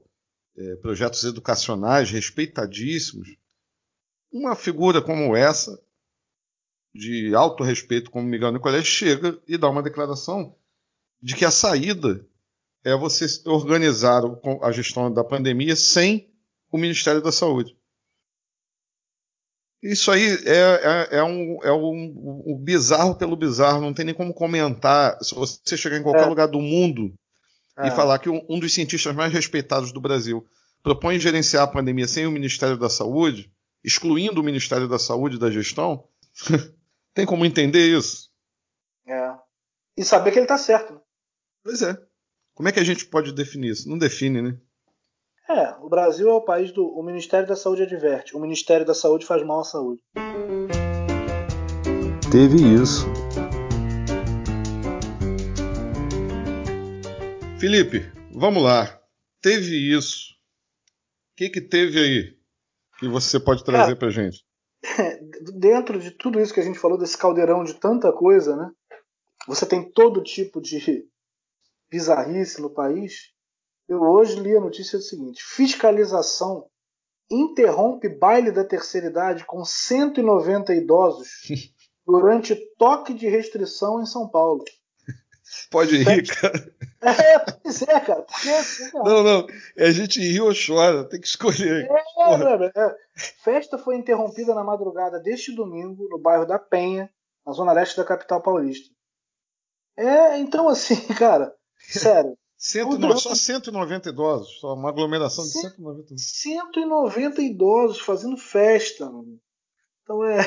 [0.56, 3.36] é, projetos educacionais respeitadíssimos.
[4.30, 5.76] Uma figura como essa,
[6.94, 10.54] de alto respeito como Miguel Nicolés, chega e dá uma declaração
[11.20, 12.24] de que a saída
[12.84, 14.22] é você organizar
[14.62, 16.32] a gestão da pandemia sem
[16.70, 17.76] o Ministério da Saúde.
[19.82, 24.14] Isso aí é, é, é, um, é um, um, bizarro pelo bizarro, não tem nem
[24.14, 25.16] como comentar.
[25.22, 26.28] Se você chegar em qualquer é.
[26.28, 27.14] lugar do mundo
[27.78, 27.90] e é.
[27.90, 30.46] falar que um, um, dos cientistas mais respeitados do Brasil
[30.82, 33.50] propõe gerenciar a pandemia sem o Ministério da Saúde,
[33.82, 36.04] excluindo o Ministério da Saúde da gestão,
[37.14, 38.30] tem como entender isso?
[39.06, 39.34] É.
[39.96, 41.00] E saber que ele está certo.
[41.64, 41.96] Pois é.
[42.54, 43.88] Como é que a gente pode definir isso?
[43.88, 44.58] Não define, né?
[45.50, 46.86] É, o Brasil é o país do.
[46.86, 48.36] O Ministério da Saúde adverte.
[48.36, 50.00] O Ministério da Saúde faz mal à saúde.
[52.30, 53.04] Teve isso.
[57.58, 59.02] Felipe, vamos lá.
[59.42, 60.34] Teve isso.
[61.32, 62.38] O que, que teve aí
[63.00, 64.46] que você pode trazer é, pra gente?
[65.58, 68.70] Dentro de tudo isso que a gente falou, desse caldeirão de tanta coisa, né?
[69.48, 71.08] Você tem todo tipo de
[71.90, 73.32] bizarrice no país.
[73.90, 76.70] Eu hoje li a notícia do seguinte: fiscalização
[77.28, 81.28] interrompe baile da terceira idade com 190 idosos
[82.06, 84.64] durante toque de restrição em São Paulo.
[85.72, 86.72] Pode rir, cara.
[87.02, 88.22] É, pois é, cara.
[88.22, 89.46] Porque, assim, não, não.
[89.76, 91.88] É a gente ri ou chora, tem que escolher.
[91.90, 92.96] é, é.
[93.42, 97.10] Festa foi interrompida na madrugada deste domingo no bairro da Penha,
[97.44, 98.94] na zona leste da capital paulista.
[99.96, 102.38] É, então assim, cara, sério.
[102.62, 103.16] Cento, drama...
[103.16, 109.40] Só 190 idosos, só uma aglomeração de 190 190 idosos fazendo festa, mano.
[110.02, 110.40] Então é.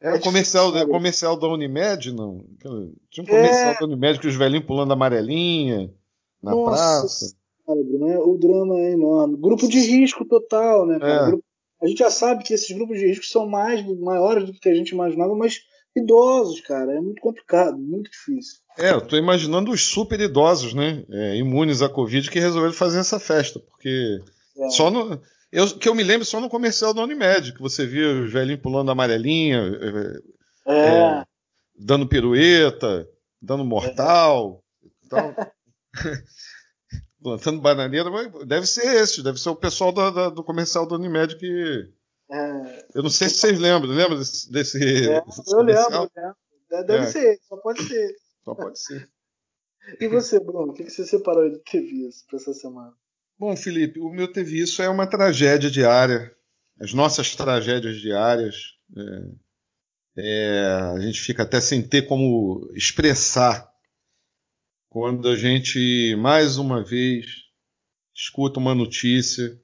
[0.00, 2.42] Era é comercial, é comercial da Unimed, não?
[3.10, 3.78] Tinha um comercial é...
[3.78, 5.92] da Unimed com os velhinhos pulando amarelinha
[6.42, 7.36] na Nossa, praça.
[7.68, 8.18] Né?
[8.18, 9.36] O drama é enorme.
[9.36, 10.98] Grupo de risco total, né?
[11.02, 11.84] É.
[11.84, 14.74] A gente já sabe que esses grupos de risco são mais maiores do que a
[14.74, 15.60] gente imaginava, mas
[15.96, 18.60] idosos, cara, é muito complicado, muito difícil.
[18.78, 21.04] É, eu tô imaginando os super idosos, né?
[21.10, 24.20] É, imunes à Covid que resolveram fazer essa festa, porque
[24.56, 24.70] é.
[24.70, 25.20] só no.
[25.52, 28.62] Eu, que eu me lembro só no comercial da Unimed, que você via os velhinhos
[28.62, 29.60] pulando amarelinha,
[30.66, 30.72] é.
[30.72, 31.24] é.
[31.76, 33.08] dando pirueta,
[33.42, 34.62] dando mortal.
[35.04, 35.34] Então,
[37.22, 38.10] plantando bananeira,
[38.46, 41.88] deve ser esse, deve ser o pessoal da, do comercial da Unimed que.
[42.30, 42.86] É.
[42.94, 44.50] Eu não sei se vocês lembram, lembra desse.
[44.50, 46.10] desse, é, eu lembro,
[46.70, 47.06] Deve é.
[47.06, 48.16] ser, só pode ser.
[48.44, 49.10] Só pode ser.
[49.98, 52.94] E você, Bruno, o que você separou aí do TV para essa semana?
[53.38, 56.34] Bom, Felipe, o meu teve isso é uma tragédia diária.
[56.80, 58.76] As nossas tragédias diárias.
[58.96, 59.50] É,
[60.16, 60.64] é,
[60.94, 63.70] a gente fica até sem ter como expressar
[64.88, 67.26] quando a gente, mais uma vez,
[68.14, 69.58] escuta uma notícia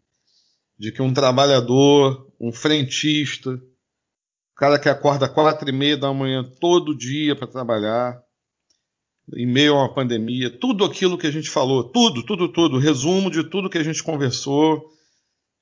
[0.79, 6.45] de que um trabalhador, um frentista, o cara que acorda quatro e meia da manhã
[6.61, 8.23] todo dia para trabalhar,
[9.35, 13.31] em meio a uma pandemia, tudo aquilo que a gente falou, tudo, tudo, tudo, resumo
[13.31, 14.93] de tudo que a gente conversou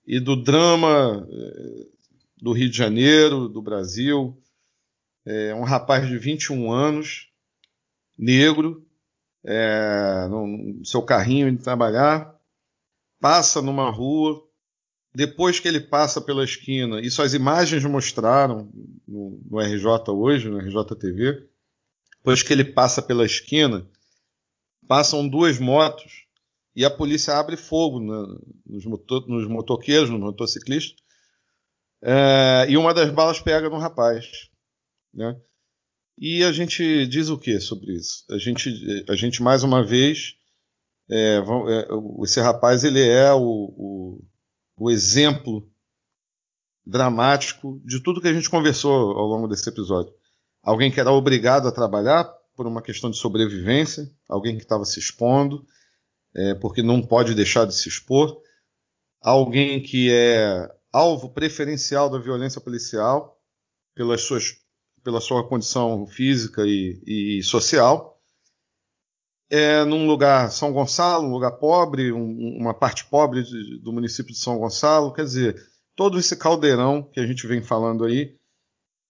[0.07, 1.87] e do drama eh,
[2.37, 4.39] do Rio de Janeiro, do Brasil.
[5.25, 7.31] É um rapaz de 21 anos,
[8.19, 8.87] negro,
[9.43, 12.35] é, no seu carrinho indo trabalhar,
[13.21, 14.43] passa numa rua,
[15.15, 18.69] depois que ele passa pela esquina, isso as imagens mostraram
[19.07, 21.49] no, no RJ hoje, no RJTV,
[22.17, 23.87] depois que ele passa pela esquina,
[24.89, 26.25] passam duas motos
[26.75, 30.97] e a polícia abre fogo né, nos, motor, nos, motoqueiros, nos motociclistas,
[32.03, 34.51] é, e uma das balas pega no rapaz.
[35.13, 35.41] Né?
[36.19, 38.25] E a gente diz o que sobre isso?
[38.31, 40.35] A gente, a gente mais uma vez,
[41.09, 41.89] é, é,
[42.25, 44.25] esse rapaz ele é o, o,
[44.77, 45.69] o exemplo
[46.85, 50.13] dramático de tudo que a gente conversou ao longo desse episódio
[50.65, 52.25] alguém que era obrigado a trabalhar
[52.57, 55.67] por uma questão de sobrevivência, alguém que estava se expondo,
[56.35, 58.41] é, porque não pode deixar de se expor,
[59.21, 63.39] alguém que é alvo preferencial da violência policial
[63.95, 64.57] pelas suas,
[65.03, 68.14] pela sua condição física e, e social.
[69.51, 74.33] É num lugar São Gonçalo, um lugar pobre, um, uma parte pobre de, do município
[74.33, 75.63] de São Gonçalo, quer dizer,
[75.95, 78.37] todo esse caldeirão que a gente vem falando aí,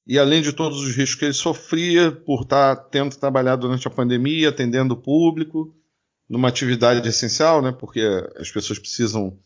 [0.07, 3.91] e além de todos os riscos que ele sofria por estar tendo trabalhado durante a
[3.91, 5.75] pandemia, atendendo o público,
[6.29, 8.03] numa atividade essencial, né, porque
[8.37, 9.39] as pessoas precisam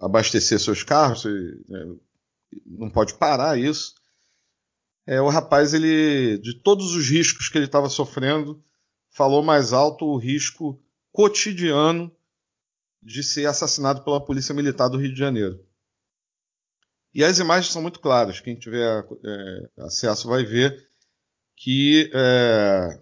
[0.00, 1.94] abastecer seus carros, e, né,
[2.66, 3.94] não pode parar isso.
[5.06, 8.62] É, o rapaz, ele, de todos os riscos que ele estava sofrendo,
[9.12, 10.82] falou mais alto o risco
[11.12, 12.10] cotidiano
[13.02, 15.64] de ser assassinado pela Polícia Militar do Rio de Janeiro.
[17.14, 18.40] E as imagens são muito claras.
[18.40, 20.88] Quem tiver é, acesso vai ver
[21.54, 23.00] que é,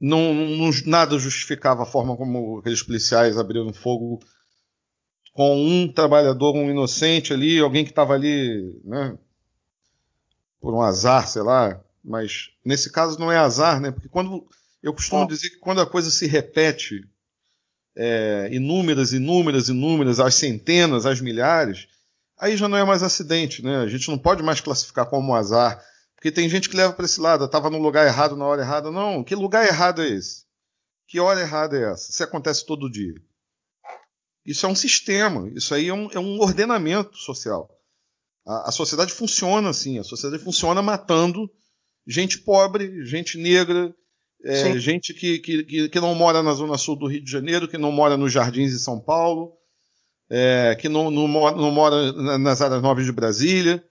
[0.00, 4.20] não, não, nada justificava a forma como aqueles policiais abriram fogo
[5.32, 9.18] com um trabalhador, um inocente ali, alguém que estava ali, né,
[10.60, 11.82] por um azar, sei lá.
[12.04, 13.90] Mas nesse caso não é azar, né?
[13.90, 14.46] Porque quando
[14.82, 17.08] eu costumo dizer que quando a coisa se repete
[17.94, 21.86] é, inúmeras, inúmeras, inúmeras, às centenas, às milhares,
[22.38, 23.78] aí já não é mais acidente, né?
[23.78, 25.82] A gente não pode mais classificar como azar,
[26.16, 28.90] porque tem gente que leva para esse lado, estava no lugar errado na hora errada.
[28.90, 30.44] Não, que lugar errado é esse?
[31.06, 32.12] Que hora errada é essa?
[32.12, 33.14] Se acontece todo dia.
[34.44, 37.70] Isso é um sistema, isso aí é um, é um ordenamento social.
[38.44, 41.48] A, a, sociedade funciona assim, a sociedade funciona matando
[42.06, 43.94] gente pobre, gente negra,
[44.44, 47.78] é, gente que, que, que, não mora na zona sul do Rio de Janeiro, que
[47.78, 49.52] não mora nos jardins de São Paulo,
[50.28, 53.84] é, que não, não, mora, não, mora, nas áreas nobres de Brasília,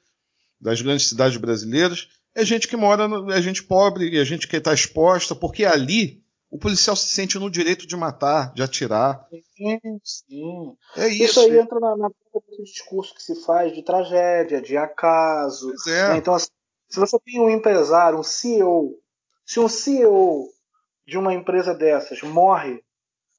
[0.59, 4.73] das grandes cidades brasileiras, é gente que mora, é gente pobre, é gente que está
[4.73, 9.25] exposta, porque ali o policial se sente no direito de matar, de atirar.
[9.55, 10.75] Sim, sim.
[10.97, 11.23] É isso.
[11.23, 15.73] Isso aí entra na, na do discurso que se faz de tragédia, de acaso.
[15.87, 16.09] É.
[16.09, 16.17] Né?
[16.17, 16.49] Então, assim,
[16.89, 18.99] se você tem um empresário, um CEO,
[19.45, 20.47] se um CEO
[21.05, 22.83] de uma empresa dessas morre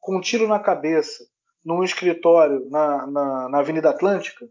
[0.01, 1.25] com um tiro na cabeça
[1.65, 4.49] num escritório na, na, na Avenida Atlântica,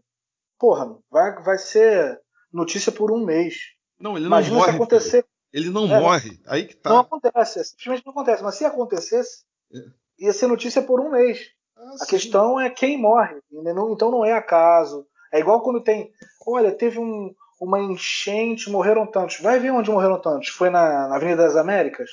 [0.58, 2.20] porra, vai, vai ser
[2.52, 3.56] notícia por um mês.
[4.00, 4.70] Não, ele Imagina não morre.
[4.72, 5.26] se acontecer.
[5.52, 6.40] Ele não É, morre.
[6.46, 6.90] Aí que tá.
[6.90, 8.42] Não acontece, simplesmente não acontece.
[8.42, 9.44] Mas se acontecesse,
[9.74, 9.78] É.
[10.18, 11.50] ia ser notícia por um mês.
[11.76, 12.06] Ah, A sim.
[12.06, 13.38] questão é quem morre.
[13.52, 15.06] Então não é acaso.
[15.32, 16.10] É igual quando tem.
[16.46, 19.38] Olha, teve um- uma enchente, morreram tantos.
[19.38, 20.48] Vai ver onde morreram tantos.
[20.48, 22.10] Foi na, na Avenida das Américas?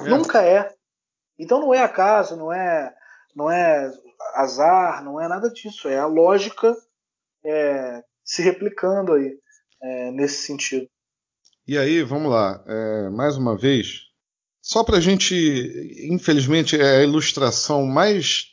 [0.00, 0.04] É.
[0.04, 0.74] Nunca é.
[1.38, 2.94] Então não é acaso, não é,
[3.34, 3.92] não é
[4.34, 5.86] azar, não é nada disso.
[5.86, 6.74] É a lógica
[7.44, 9.38] é, se replicando aí
[9.82, 10.88] é, nesse sentido.
[11.68, 14.04] E aí, vamos lá, é, mais uma vez,
[14.62, 15.34] só para a gente,
[16.10, 18.52] infelizmente, é a ilustração mais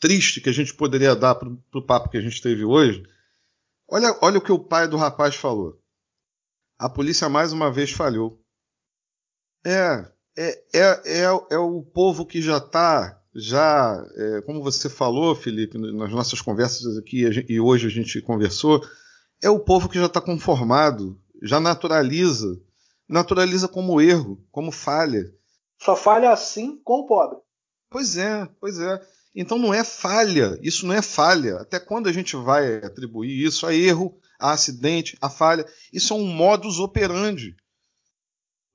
[0.00, 3.04] triste que a gente poderia dar para o papo que a gente teve hoje.
[3.88, 5.80] Olha, olha o que o pai do rapaz falou.
[6.78, 8.40] A polícia mais uma vez falhou.
[9.64, 15.34] É, é, é, é, é o povo que já está, já, é, como você falou,
[15.34, 18.84] Felipe, nas nossas conversas aqui e hoje a gente conversou,
[19.42, 22.60] é o povo que já está conformado, já naturaliza,
[23.08, 25.24] naturaliza como erro, como falha.
[25.80, 27.38] Só falha assim com o pobre.
[27.90, 29.00] Pois é, pois é.
[29.34, 31.56] Então não é falha, isso não é falha.
[31.56, 35.66] Até quando a gente vai atribuir isso a erro, a acidente, a falha?
[35.92, 37.56] Isso é um modus operandi.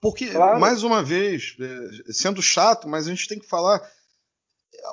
[0.02, 0.60] Porque, Claro.
[0.60, 3.82] mais uma vez, é, sendo chato, mas a gente tem que falar,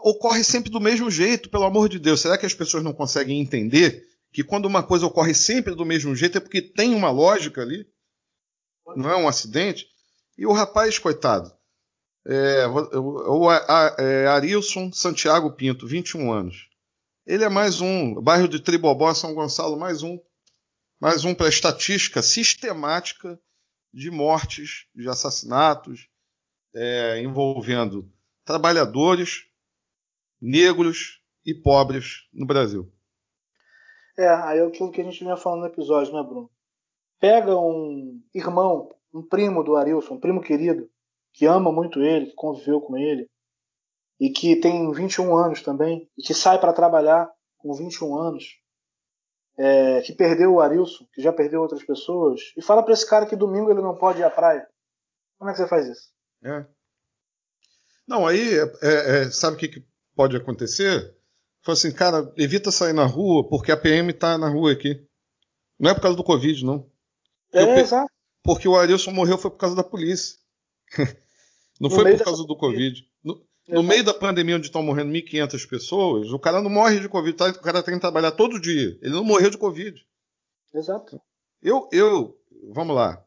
[0.03, 2.21] ocorre sempre do mesmo jeito, pelo amor de Deus.
[2.21, 6.15] Será que as pessoas não conseguem entender que quando uma coisa ocorre sempre do mesmo
[6.15, 7.87] jeito é porque tem uma lógica ali?
[8.97, 9.87] Não é um acidente?
[10.39, 11.53] E o rapaz, coitado,
[12.29, 16.69] é, o, é, Arilson Santiago Pinto, 21 anos.
[17.25, 20.19] Ele é mais um, bairro de Tribobó, São Gonçalo, mais um,
[21.01, 23.41] mais um para estatística sistemática
[23.93, 26.09] de mortes, de assassinatos,
[26.75, 28.11] é, envolvendo
[28.45, 29.47] trabalhadores,
[30.41, 32.93] negros e pobres no Brasil.
[34.19, 36.51] É, aí é aquilo que a gente vinha falando no episódio, né, Bruno?
[37.21, 40.91] Pega um irmão, um primo do Arilson, um primo querido,
[41.37, 43.29] que ama muito ele, que conviveu com ele,
[44.19, 48.59] e que tem 21 anos também, e que sai para trabalhar com 21 anos,
[49.59, 53.27] é, que perdeu o Arilson, que já perdeu outras pessoas, e fala para esse cara
[53.27, 54.67] que domingo ele não pode ir à praia.
[55.39, 56.11] Como é que você faz isso?
[56.43, 56.67] É.
[58.09, 61.15] Não, aí, é, é, sabe o que, que pode acontecer?
[61.63, 65.07] Fala assim, cara, evita sair na rua porque a PM tá na rua aqui.
[65.79, 66.91] Não é por causa do Covid, não.
[67.53, 68.11] É, exato.
[68.43, 70.39] Porque o Arilson morreu foi por causa da polícia.
[71.81, 73.07] não No foi por causa do Covid.
[73.23, 77.09] No, no meio da pandemia, onde estão morrendo 1.500 pessoas, o cara não morre de
[77.09, 77.49] Covid, tá?
[77.49, 78.99] o cara tem que trabalhar todo dia.
[79.03, 80.01] Ele não morreu de Covid.
[80.75, 81.21] Exato.
[81.63, 82.37] Eu, eu
[82.73, 83.23] vamos lá.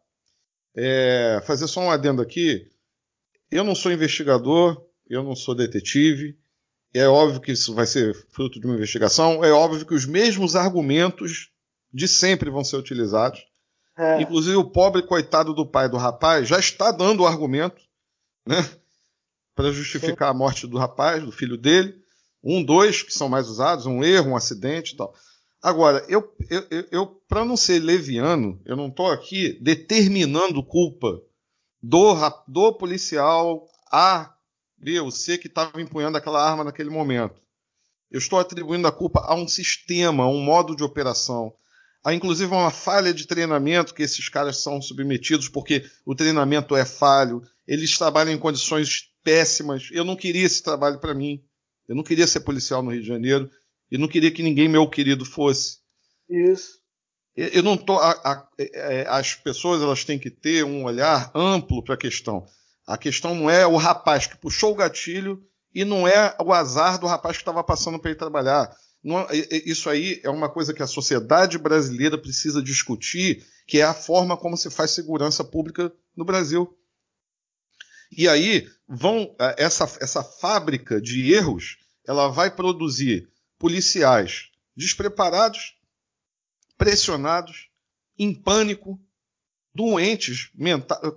[0.75, 2.67] É, fazer só um adendo aqui.
[3.51, 6.37] Eu não sou investigador, eu não sou detetive.
[6.93, 9.43] É óbvio que isso vai ser fruto de uma investigação.
[9.43, 11.51] É óbvio que os mesmos argumentos
[11.93, 13.45] de sempre vão ser utilizados.
[13.97, 17.81] É, Inclusive, o pobre coitado do pai do rapaz já está dando o argumento,
[18.49, 18.67] né?
[19.53, 21.95] Para justificar a morte do rapaz, do filho dele.
[22.43, 25.13] Um, dois, que são mais usados, um erro, um acidente e tal.
[25.61, 31.21] Agora, eu, eu, eu, para não ser leviano, eu não estou aqui determinando culpa
[31.83, 32.15] do,
[32.47, 34.33] do policial A,
[34.77, 37.39] B ou C que estava empunhando aquela arma naquele momento.
[38.09, 41.53] Eu estou atribuindo a culpa a um sistema, a um modo de operação,
[42.03, 46.85] Há inclusive uma falha de treinamento que esses caras são submetidos porque o treinamento é
[46.85, 49.89] falho, eles trabalham em condições péssimas.
[49.91, 51.41] Eu não queria esse trabalho para mim.
[51.87, 53.49] Eu não queria ser policial no Rio de Janeiro
[53.91, 55.77] e não queria que ninguém meu querido fosse.
[56.29, 56.79] isso.
[57.35, 61.83] Eu não tô, a- a- é, as pessoas elas têm que ter um olhar amplo
[61.83, 62.45] para a questão.
[62.85, 65.41] A questão não é o rapaz que puxou o gatilho
[65.73, 68.75] e não é o azar do rapaz que estava passando para ir trabalhar.
[69.03, 73.79] Não- é- é- isso aí é uma coisa que a sociedade brasileira precisa discutir, que
[73.79, 76.75] é a forma como se faz segurança pública no Brasil.
[78.11, 85.75] E aí vão eh, essa, essa fábrica de erros, ela vai produzir policiais despreparados,
[86.77, 87.69] pressionados,
[88.17, 88.99] em pânico,
[89.73, 90.51] doentes,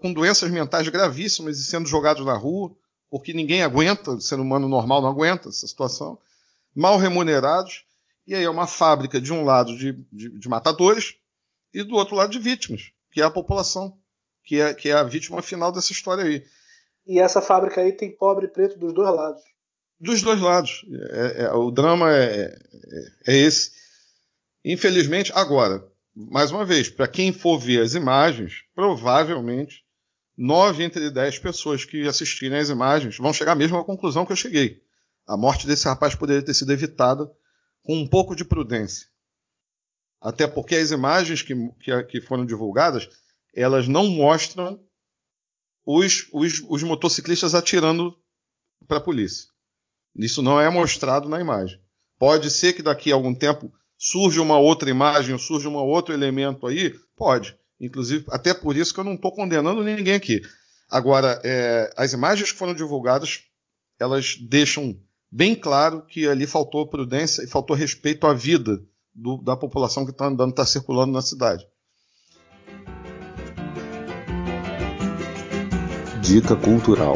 [0.00, 2.76] com doenças mentais gravíssimas e sendo jogados na rua,
[3.10, 6.18] porque ninguém aguenta, o ser humano normal não aguenta essa situação,
[6.74, 7.84] mal remunerados,
[8.26, 11.16] e aí é uma fábrica de um lado de, de, de matadores
[11.74, 13.98] e do outro lado de vítimas, que é a população,
[14.44, 16.44] que é, que é a vítima final dessa história aí.
[17.06, 19.42] E essa fábrica aí tem pobre e preto dos dois lados.
[19.98, 20.84] Dos dois lados.
[21.10, 22.58] É- é- o drama é, é-
[23.28, 23.72] é esse.
[24.64, 25.84] Infelizmente, agora,
[26.14, 29.84] mais uma vez, para quem for ver as imagens, provavelmente
[30.36, 34.36] nove entre dez pessoas que assistirem às imagens vão chegar mesmo à conclusão que eu
[34.36, 34.82] cheguei.
[35.26, 37.30] A morte desse rapaz poderia ter sido evitada
[37.82, 39.06] com um pouco de prudência.
[40.20, 43.08] Até porque as imagens que, que, que foram divulgadas,
[43.54, 44.80] elas não mostram
[45.84, 48.16] os, os, os motociclistas atirando
[48.86, 49.48] para a polícia.
[50.16, 51.80] Isso não é mostrado na imagem.
[52.18, 56.66] Pode ser que daqui a algum tempo surja uma outra imagem, surja um outro elemento
[56.66, 56.94] aí?
[57.16, 57.56] Pode.
[57.80, 60.42] Inclusive, até por isso que eu não estou condenando ninguém aqui.
[60.88, 63.44] Agora, é, as imagens que foram divulgadas,
[63.98, 64.96] elas deixam
[65.30, 68.80] bem claro que ali faltou prudência e faltou respeito à vida
[69.14, 71.66] do, da população que está andando, está circulando na cidade.
[76.32, 77.14] Dica cultural.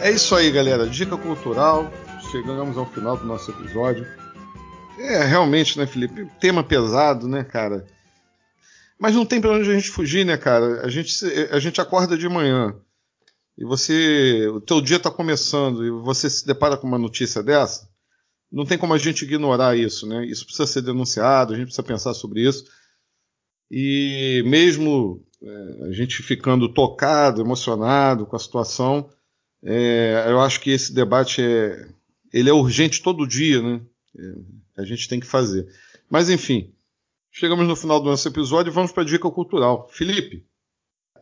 [0.00, 0.86] É isso aí, galera.
[0.86, 1.92] Dica cultural.
[2.30, 4.06] Chegamos ao final do nosso episódio.
[4.98, 6.26] É, realmente, né, Felipe?
[6.40, 7.84] Tema pesado, né, cara?
[8.98, 10.86] Mas não tem pra onde a gente fugir, né, cara?
[10.86, 11.22] A gente,
[11.52, 12.74] a gente acorda de manhã
[13.58, 14.46] e você.
[14.48, 17.90] O teu dia tá começando e você se depara com uma notícia dessa.
[18.50, 20.24] Não tem como a gente ignorar isso, né?
[20.24, 22.64] Isso precisa ser denunciado, a gente precisa pensar sobre isso.
[23.70, 29.10] E mesmo é, a gente ficando tocado, emocionado com a situação,
[29.62, 31.88] é, eu acho que esse debate é,
[32.32, 33.80] ele é urgente todo dia, né?
[34.16, 35.66] É, a gente tem que fazer.
[36.08, 36.72] Mas enfim,
[37.30, 39.88] chegamos no final do nosso episódio e vamos para a dica cultural.
[39.90, 40.46] Felipe,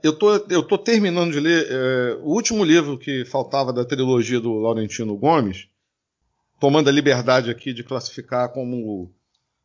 [0.07, 4.41] eu tô, eu tô terminando de ler é, o último livro que faltava da trilogia
[4.41, 5.69] do Laurentino Gomes,
[6.61, 9.13] tomando a liberdade aqui de classificar como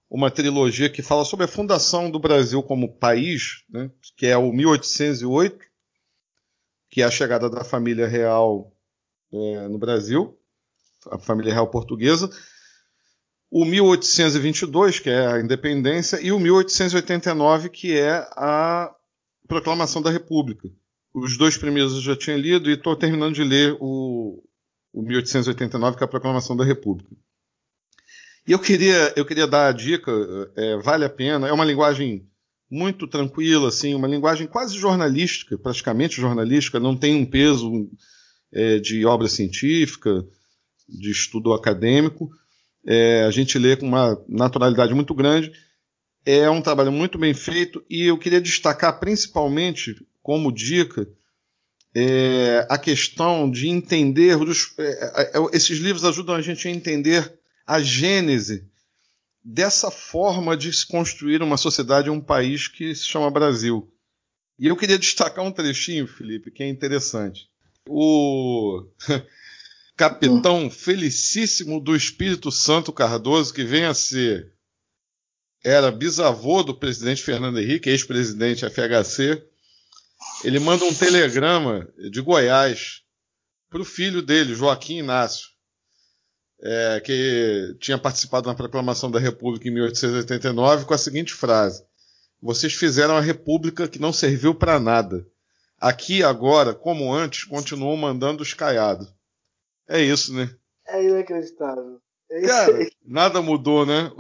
[0.10, 4.52] uma trilogia que fala sobre a fundação do Brasil como país, né, que é o
[4.52, 5.64] 1808,
[6.90, 8.76] que é a chegada da família real
[9.32, 10.38] é, no Brasil,
[11.10, 12.30] a família real portuguesa,
[13.50, 18.94] o 1822, que é a independência, e o 1889, que é a
[19.48, 20.70] proclamação da República.
[21.14, 24.42] Os dois primeiros eu já tinha lido e estou terminando de ler o,
[24.94, 27.10] o 1889, que é a proclamação da República.
[28.48, 30.12] E eu queria, eu queria dar a dica,
[30.56, 32.28] é, vale a pena, é uma linguagem
[32.70, 37.90] muito tranquila, assim, uma linguagem quase jornalística, praticamente jornalística, não tem um peso
[38.52, 40.26] é, de obra científica,
[40.88, 42.30] de estudo acadêmico.
[42.86, 45.52] É, a gente lê com uma naturalidade muito grande.
[46.26, 51.08] É um trabalho muito bem feito e eu queria destacar principalmente como dica
[51.94, 56.72] é, a questão de entender os, é, é, é, esses livros ajudam a gente a
[56.72, 57.34] entender
[57.66, 58.66] a gênese
[59.44, 63.92] dessa forma de se construir uma sociedade, um país que se chama Brasil.
[64.60, 67.50] E eu queria destacar um trechinho, Felipe, que é interessante.
[67.90, 68.86] O
[69.98, 74.54] capitão felicíssimo do Espírito Santo Cardoso, que vem a ser
[75.64, 79.44] era bisavô do presidente Fernando Henrique, ex-presidente FHC,
[80.44, 83.02] ele manda um telegrama de Goiás
[83.70, 85.52] para o filho dele, Joaquim Inácio
[86.62, 91.84] é, que tinha participado na proclamação da República em 1889 com a seguinte frase:
[92.42, 95.26] Vocês fizeram a República que não serviu para nada.
[95.80, 99.12] Aqui agora, como antes, continuam mandando os caiados.
[99.90, 100.54] É isso, né?
[100.88, 102.00] É inacreditável.
[102.30, 104.12] É Cara, nada mudou, né?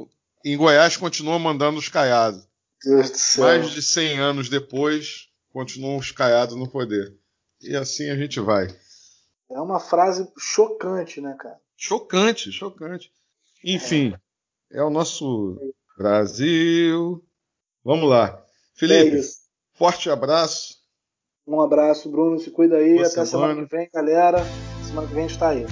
[0.44, 2.48] Em Goiás continua mandando os caiados.
[2.84, 3.44] Deus do céu.
[3.46, 7.16] Mais de 100 anos depois, continuam os caiados no poder.
[7.62, 8.68] E assim a gente vai.
[9.52, 11.60] É uma frase chocante, né, cara?
[11.78, 13.12] Chocante, chocante.
[13.64, 14.14] Enfim,
[14.72, 15.60] é, é o nosso
[15.98, 17.24] Brasil.
[17.84, 18.44] Vamos lá.
[18.74, 19.22] Felipe, é
[19.74, 20.82] forte abraço.
[21.46, 22.40] Um abraço, Bruno.
[22.40, 22.96] Se cuida aí.
[22.96, 23.28] Boa Até semana.
[23.54, 24.38] semana que vem, galera.
[24.88, 25.66] Semana que vem a gente tá aí.